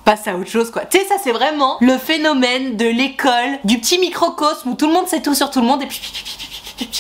Passe 0.05 0.27
à 0.29 0.37
autre 0.37 0.51
chose 0.51 0.71
quoi. 0.71 0.85
Tu 0.85 0.99
sais 0.99 1.05
ça 1.05 1.17
c'est 1.23 1.33
vraiment 1.33 1.77
le 1.81 1.97
phénomène 1.99 2.77
de 2.77 2.87
l'école, 2.87 3.59
du 3.65 3.79
petit 3.79 3.99
microcosme 3.99 4.71
où 4.71 4.75
tout 4.75 4.87
le 4.87 4.93
monde 4.93 5.09
sait 5.09 5.23
tout 5.23 5.35
sur 5.35 5.51
tout 5.51 5.61
le 5.61 5.67
monde 5.67 5.83
et 5.83 5.87
puis 5.87 6.01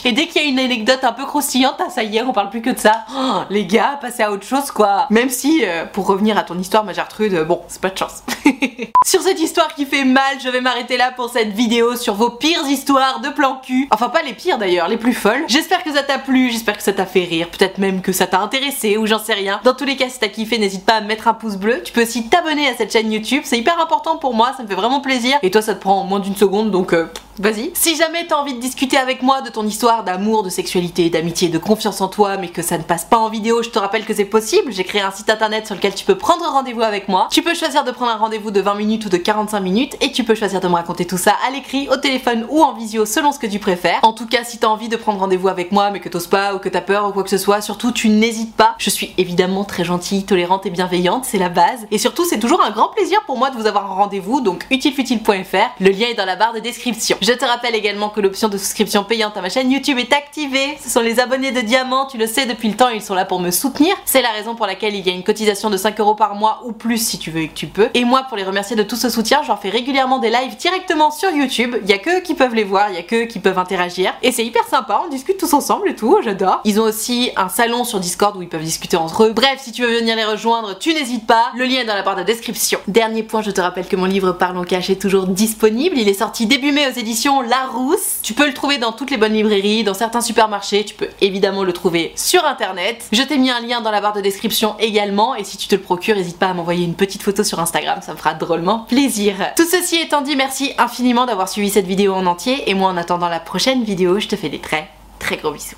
et 0.04 0.12
dès 0.12 0.26
qu'il 0.26 0.42
y 0.42 0.44
a 0.44 0.48
une 0.48 0.58
anecdote 0.58 1.00
un 1.02 1.12
peu 1.12 1.24
croustillante, 1.26 1.76
ah, 1.80 1.90
ça 1.90 2.02
y 2.02 2.16
est, 2.16 2.22
on 2.22 2.32
parle 2.32 2.50
plus 2.50 2.62
que 2.62 2.70
de 2.70 2.78
ça. 2.78 3.04
Oh, 3.14 3.40
les 3.50 3.66
gars, 3.66 3.98
passez 4.00 4.22
à 4.22 4.32
autre 4.32 4.46
chose 4.46 4.70
quoi. 4.70 5.06
Même 5.10 5.28
si, 5.28 5.64
euh, 5.64 5.84
pour 5.84 6.06
revenir 6.06 6.38
à 6.38 6.42
ton 6.42 6.58
histoire, 6.58 6.84
ma 6.84 6.92
Gertrude, 6.92 7.34
euh, 7.34 7.44
bon, 7.44 7.60
c'est 7.68 7.80
pas 7.80 7.90
de 7.90 7.98
chance. 7.98 8.22
sur 9.06 9.22
cette 9.22 9.40
histoire 9.40 9.74
qui 9.74 9.86
fait 9.86 10.04
mal, 10.04 10.40
je 10.42 10.48
vais 10.48 10.60
m'arrêter 10.60 10.96
là 10.96 11.12
pour 11.12 11.30
cette 11.30 11.52
vidéo 11.52 11.96
sur 11.96 12.14
vos 12.14 12.30
pires 12.30 12.66
histoires 12.68 13.20
de 13.20 13.28
plan 13.30 13.60
cul. 13.64 13.88
Enfin, 13.90 14.08
pas 14.08 14.22
les 14.22 14.32
pires 14.32 14.58
d'ailleurs, 14.58 14.88
les 14.88 14.96
plus 14.96 15.12
folles. 15.12 15.44
J'espère 15.48 15.82
que 15.82 15.92
ça 15.92 16.02
t'a 16.02 16.18
plu, 16.18 16.50
j'espère 16.50 16.76
que 16.76 16.82
ça 16.82 16.92
t'a 16.92 17.06
fait 17.06 17.24
rire, 17.24 17.48
peut-être 17.48 17.78
même 17.78 18.02
que 18.02 18.12
ça 18.12 18.26
t'a 18.26 18.40
intéressé 18.40 18.96
ou 18.96 19.06
j'en 19.06 19.18
sais 19.18 19.34
rien. 19.34 19.60
Dans 19.64 19.74
tous 19.74 19.84
les 19.84 19.96
cas, 19.96 20.08
si 20.08 20.18
t'as 20.18 20.28
kiffé, 20.28 20.58
n'hésite 20.58 20.84
pas 20.84 20.94
à 20.94 21.00
mettre 21.00 21.28
un 21.28 21.34
pouce 21.34 21.56
bleu. 21.56 21.82
Tu 21.84 21.92
peux 21.92 22.02
aussi 22.02 22.28
t'abonner 22.28 22.68
à 22.68 22.74
cette 22.74 22.92
chaîne 22.92 23.12
YouTube, 23.12 23.42
c'est 23.44 23.58
hyper 23.58 23.80
important 23.80 24.16
pour 24.16 24.34
moi, 24.34 24.52
ça 24.56 24.62
me 24.62 24.68
fait 24.68 24.74
vraiment 24.74 25.00
plaisir. 25.00 25.38
Et 25.42 25.50
toi, 25.50 25.62
ça 25.62 25.74
te 25.74 25.80
prend 25.80 26.04
moins 26.04 26.20
d'une 26.20 26.36
seconde, 26.36 26.70
donc 26.70 26.92
euh, 26.92 27.06
vas-y. 27.38 27.70
Si 27.74 27.96
jamais 27.96 28.26
t'as 28.26 28.36
envie 28.36 28.54
de 28.54 28.60
discuter 28.60 28.96
avec 28.96 29.22
moi 29.22 29.40
de 29.42 29.50
ton 29.50 29.66
histoire 29.66 30.04
d'amour, 30.04 30.42
de 30.42 30.48
sexualité, 30.48 31.10
d'amitié, 31.10 31.48
de 31.48 31.58
confiance 31.58 32.00
en 32.00 32.08
toi, 32.08 32.36
mais 32.36 32.48
que 32.48 32.62
ça 32.62 32.78
ne 32.78 32.82
passe 32.82 33.04
pas 33.04 33.18
en 33.18 33.28
vidéo, 33.28 33.62
je 33.62 33.70
te 33.70 33.78
rappelle 33.78 34.04
que 34.04 34.14
c'est 34.14 34.24
possible. 34.24 34.72
J'ai 34.72 34.84
créé 34.84 35.00
un 35.00 35.10
site 35.10 35.30
internet 35.30 35.66
sur 35.66 35.74
lequel 35.74 35.94
tu 35.94 36.04
peux 36.04 36.16
prendre 36.16 36.44
rendez-vous 36.44 36.82
avec 36.82 37.08
moi. 37.08 37.28
Tu 37.30 37.42
peux 37.42 37.54
choisir 37.54 37.84
de 37.84 37.90
prendre 37.90 38.12
un 38.12 38.16
rendez-vous 38.16 38.50
de 38.50 38.60
20 38.60 38.74
minutes 38.74 39.06
ou 39.06 39.08
de 39.08 39.16
45 39.16 39.60
minutes 39.60 39.96
et 40.00 40.12
tu 40.12 40.24
peux 40.24 40.34
choisir 40.34 40.60
de 40.60 40.68
me 40.68 40.74
raconter 40.74 41.04
tout 41.04 41.18
ça 41.18 41.34
à 41.46 41.50
l'écrit, 41.50 41.88
au 41.88 41.96
téléphone 41.96 42.46
ou 42.48 42.62
en 42.62 42.72
visio 42.72 43.04
selon 43.04 43.32
ce 43.32 43.38
que 43.38 43.46
tu 43.46 43.58
préfères. 43.58 44.00
En 44.02 44.12
tout 44.12 44.26
cas, 44.26 44.44
si 44.44 44.58
t'as 44.58 44.68
envie 44.68 44.88
de 44.88 44.96
prendre 44.96 45.20
rendez-vous 45.20 45.48
avec 45.48 45.72
moi 45.72 45.90
mais 45.90 46.00
que 46.00 46.08
t'oses 46.08 46.26
pas 46.26 46.54
ou 46.54 46.58
que 46.58 46.68
t'as 46.68 46.80
peur 46.80 47.08
ou 47.08 47.12
quoi 47.12 47.22
que 47.22 47.30
ce 47.30 47.38
soit, 47.38 47.60
surtout 47.60 47.92
tu 47.92 48.08
n'hésites 48.08 48.54
pas. 48.54 48.74
Je 48.78 48.90
suis 48.90 49.14
évidemment 49.18 49.64
très 49.64 49.84
gentille, 49.84 50.24
tolérante 50.24 50.66
et 50.66 50.70
bienveillante, 50.70 51.24
c'est 51.24 51.38
la 51.38 51.48
base. 51.48 51.86
Et 51.90 51.98
surtout, 51.98 52.24
c'est 52.24 52.38
toujours 52.38 52.62
un 52.62 52.70
grand 52.70 52.88
plaisir 52.88 53.22
pour 53.26 53.38
moi 53.38 53.50
de 53.50 53.56
vous 53.56 53.66
avoir 53.66 53.90
en 53.90 53.94
rendez-vous, 53.96 54.40
donc 54.40 54.66
utilefutile.fr. 54.70 55.70
Le 55.80 55.90
lien 55.90 56.06
est 56.08 56.14
dans 56.14 56.24
la 56.24 56.36
barre 56.36 56.52
de 56.52 56.60
description. 56.60 57.16
Je 57.26 57.32
te 57.32 57.44
rappelle 57.44 57.74
également 57.74 58.08
que 58.08 58.20
l'option 58.20 58.48
de 58.48 58.56
souscription 58.56 59.02
payante 59.02 59.36
à 59.36 59.40
ma 59.40 59.48
chaîne 59.48 59.72
YouTube 59.72 59.98
est 59.98 60.12
activée. 60.12 60.78
Ce 60.80 60.88
sont 60.88 61.00
les 61.00 61.18
abonnés 61.18 61.50
de 61.50 61.60
Diamant, 61.60 62.06
tu 62.06 62.18
le 62.18 62.28
sais 62.28 62.46
depuis 62.46 62.68
le 62.68 62.76
temps, 62.76 62.88
ils 62.88 63.02
sont 63.02 63.14
là 63.14 63.24
pour 63.24 63.40
me 63.40 63.50
soutenir. 63.50 63.96
C'est 64.04 64.22
la 64.22 64.30
raison 64.30 64.54
pour 64.54 64.64
laquelle 64.64 64.94
il 64.94 65.04
y 65.04 65.10
a 65.10 65.12
une 65.12 65.24
cotisation 65.24 65.68
de 65.68 65.76
5 65.76 65.98
euros 65.98 66.14
par 66.14 66.36
mois 66.36 66.62
ou 66.66 66.70
plus 66.70 66.98
si 66.98 67.18
tu 67.18 67.32
veux 67.32 67.40
et 67.40 67.48
que 67.48 67.54
tu 67.54 67.66
peux. 67.66 67.88
Et 67.94 68.04
moi, 68.04 68.26
pour 68.28 68.36
les 68.36 68.44
remercier 68.44 68.76
de 68.76 68.84
tout 68.84 68.94
ce 68.94 69.10
soutien, 69.10 69.42
je 69.42 69.48
leur 69.48 69.60
fais 69.60 69.70
régulièrement 69.70 70.20
des 70.20 70.30
lives 70.30 70.56
directement 70.56 71.10
sur 71.10 71.32
YouTube. 71.32 71.74
Il 71.82 71.90
y 71.90 71.92
a 71.92 71.98
que 71.98 72.18
eux 72.18 72.20
qui 72.20 72.34
peuvent 72.34 72.54
les 72.54 72.62
voir, 72.62 72.90
il 72.90 72.94
y 72.94 72.98
a 72.98 73.02
que 73.02 73.24
eux 73.24 73.26
qui 73.26 73.40
peuvent 73.40 73.58
interagir. 73.58 74.14
Et 74.22 74.30
c'est 74.30 74.44
hyper 74.44 74.62
sympa, 74.68 75.02
on 75.04 75.08
discute 75.08 75.36
tous 75.36 75.52
ensemble 75.52 75.88
et 75.88 75.96
tout, 75.96 76.20
j'adore. 76.22 76.60
Ils 76.62 76.80
ont 76.80 76.84
aussi 76.84 77.32
un 77.34 77.48
salon 77.48 77.82
sur 77.82 77.98
Discord 77.98 78.36
où 78.36 78.42
ils 78.42 78.48
peuvent 78.48 78.62
discuter 78.62 78.96
entre 78.96 79.24
eux. 79.24 79.32
Bref, 79.32 79.58
si 79.64 79.72
tu 79.72 79.82
veux 79.82 79.98
venir 79.98 80.14
les 80.14 80.24
rejoindre, 80.24 80.78
tu 80.78 80.94
n'hésites 80.94 81.26
pas. 81.26 81.50
Le 81.56 81.64
lien 81.64 81.80
est 81.80 81.86
dans 81.86 81.96
la 81.96 82.02
barre 82.02 82.14
de 82.14 82.22
description. 82.22 82.78
Dernier 82.86 83.24
point, 83.24 83.42
je 83.42 83.50
te 83.50 83.60
rappelle 83.60 83.88
que 83.88 83.96
mon 83.96 84.04
livre 84.04 84.30
Parlons 84.30 84.62
Cash 84.62 84.90
est 84.90 85.02
toujours 85.02 85.26
disponible. 85.26 85.98
Il 85.98 86.08
est 86.08 86.14
sorti 86.14 86.46
début 86.46 86.70
mai 86.70 86.86
aux 86.86 86.96
éditions 86.96 87.15
Larousse. 87.42 88.20
Tu 88.22 88.34
peux 88.34 88.46
le 88.46 88.54
trouver 88.54 88.78
dans 88.78 88.92
toutes 88.92 89.10
les 89.10 89.16
bonnes 89.16 89.32
librairies, 89.32 89.84
dans 89.84 89.94
certains 89.94 90.20
supermarchés. 90.20 90.84
Tu 90.84 90.94
peux 90.94 91.08
évidemment 91.20 91.64
le 91.64 91.72
trouver 91.72 92.12
sur 92.14 92.44
internet. 92.44 93.06
Je 93.12 93.22
t'ai 93.22 93.38
mis 93.38 93.50
un 93.50 93.60
lien 93.60 93.80
dans 93.80 93.90
la 93.90 94.00
barre 94.00 94.12
de 94.12 94.20
description 94.20 94.76
également. 94.78 95.34
Et 95.34 95.44
si 95.44 95.56
tu 95.56 95.68
te 95.68 95.74
le 95.74 95.80
procures, 95.80 96.16
n'hésite 96.16 96.38
pas 96.38 96.48
à 96.48 96.54
m'envoyer 96.54 96.84
une 96.84 96.94
petite 96.94 97.22
photo 97.22 97.44
sur 97.44 97.60
Instagram, 97.60 98.00
ça 98.02 98.12
me 98.12 98.18
fera 98.18 98.34
drôlement 98.34 98.80
plaisir. 98.80 99.34
Tout 99.56 99.66
ceci 99.68 99.96
étant 99.96 100.22
dit, 100.22 100.36
merci 100.36 100.72
infiniment 100.78 101.26
d'avoir 101.26 101.48
suivi 101.48 101.70
cette 101.70 101.86
vidéo 101.86 102.14
en 102.14 102.26
entier. 102.26 102.68
Et 102.70 102.74
moi, 102.74 102.90
en 102.90 102.96
attendant 102.96 103.28
la 103.28 103.40
prochaine 103.40 103.84
vidéo, 103.84 104.18
je 104.18 104.28
te 104.28 104.36
fais 104.36 104.48
des 104.48 104.60
très 104.60 104.88
très 105.18 105.36
gros 105.36 105.52
bisous. 105.52 105.76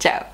Ciao 0.00 0.33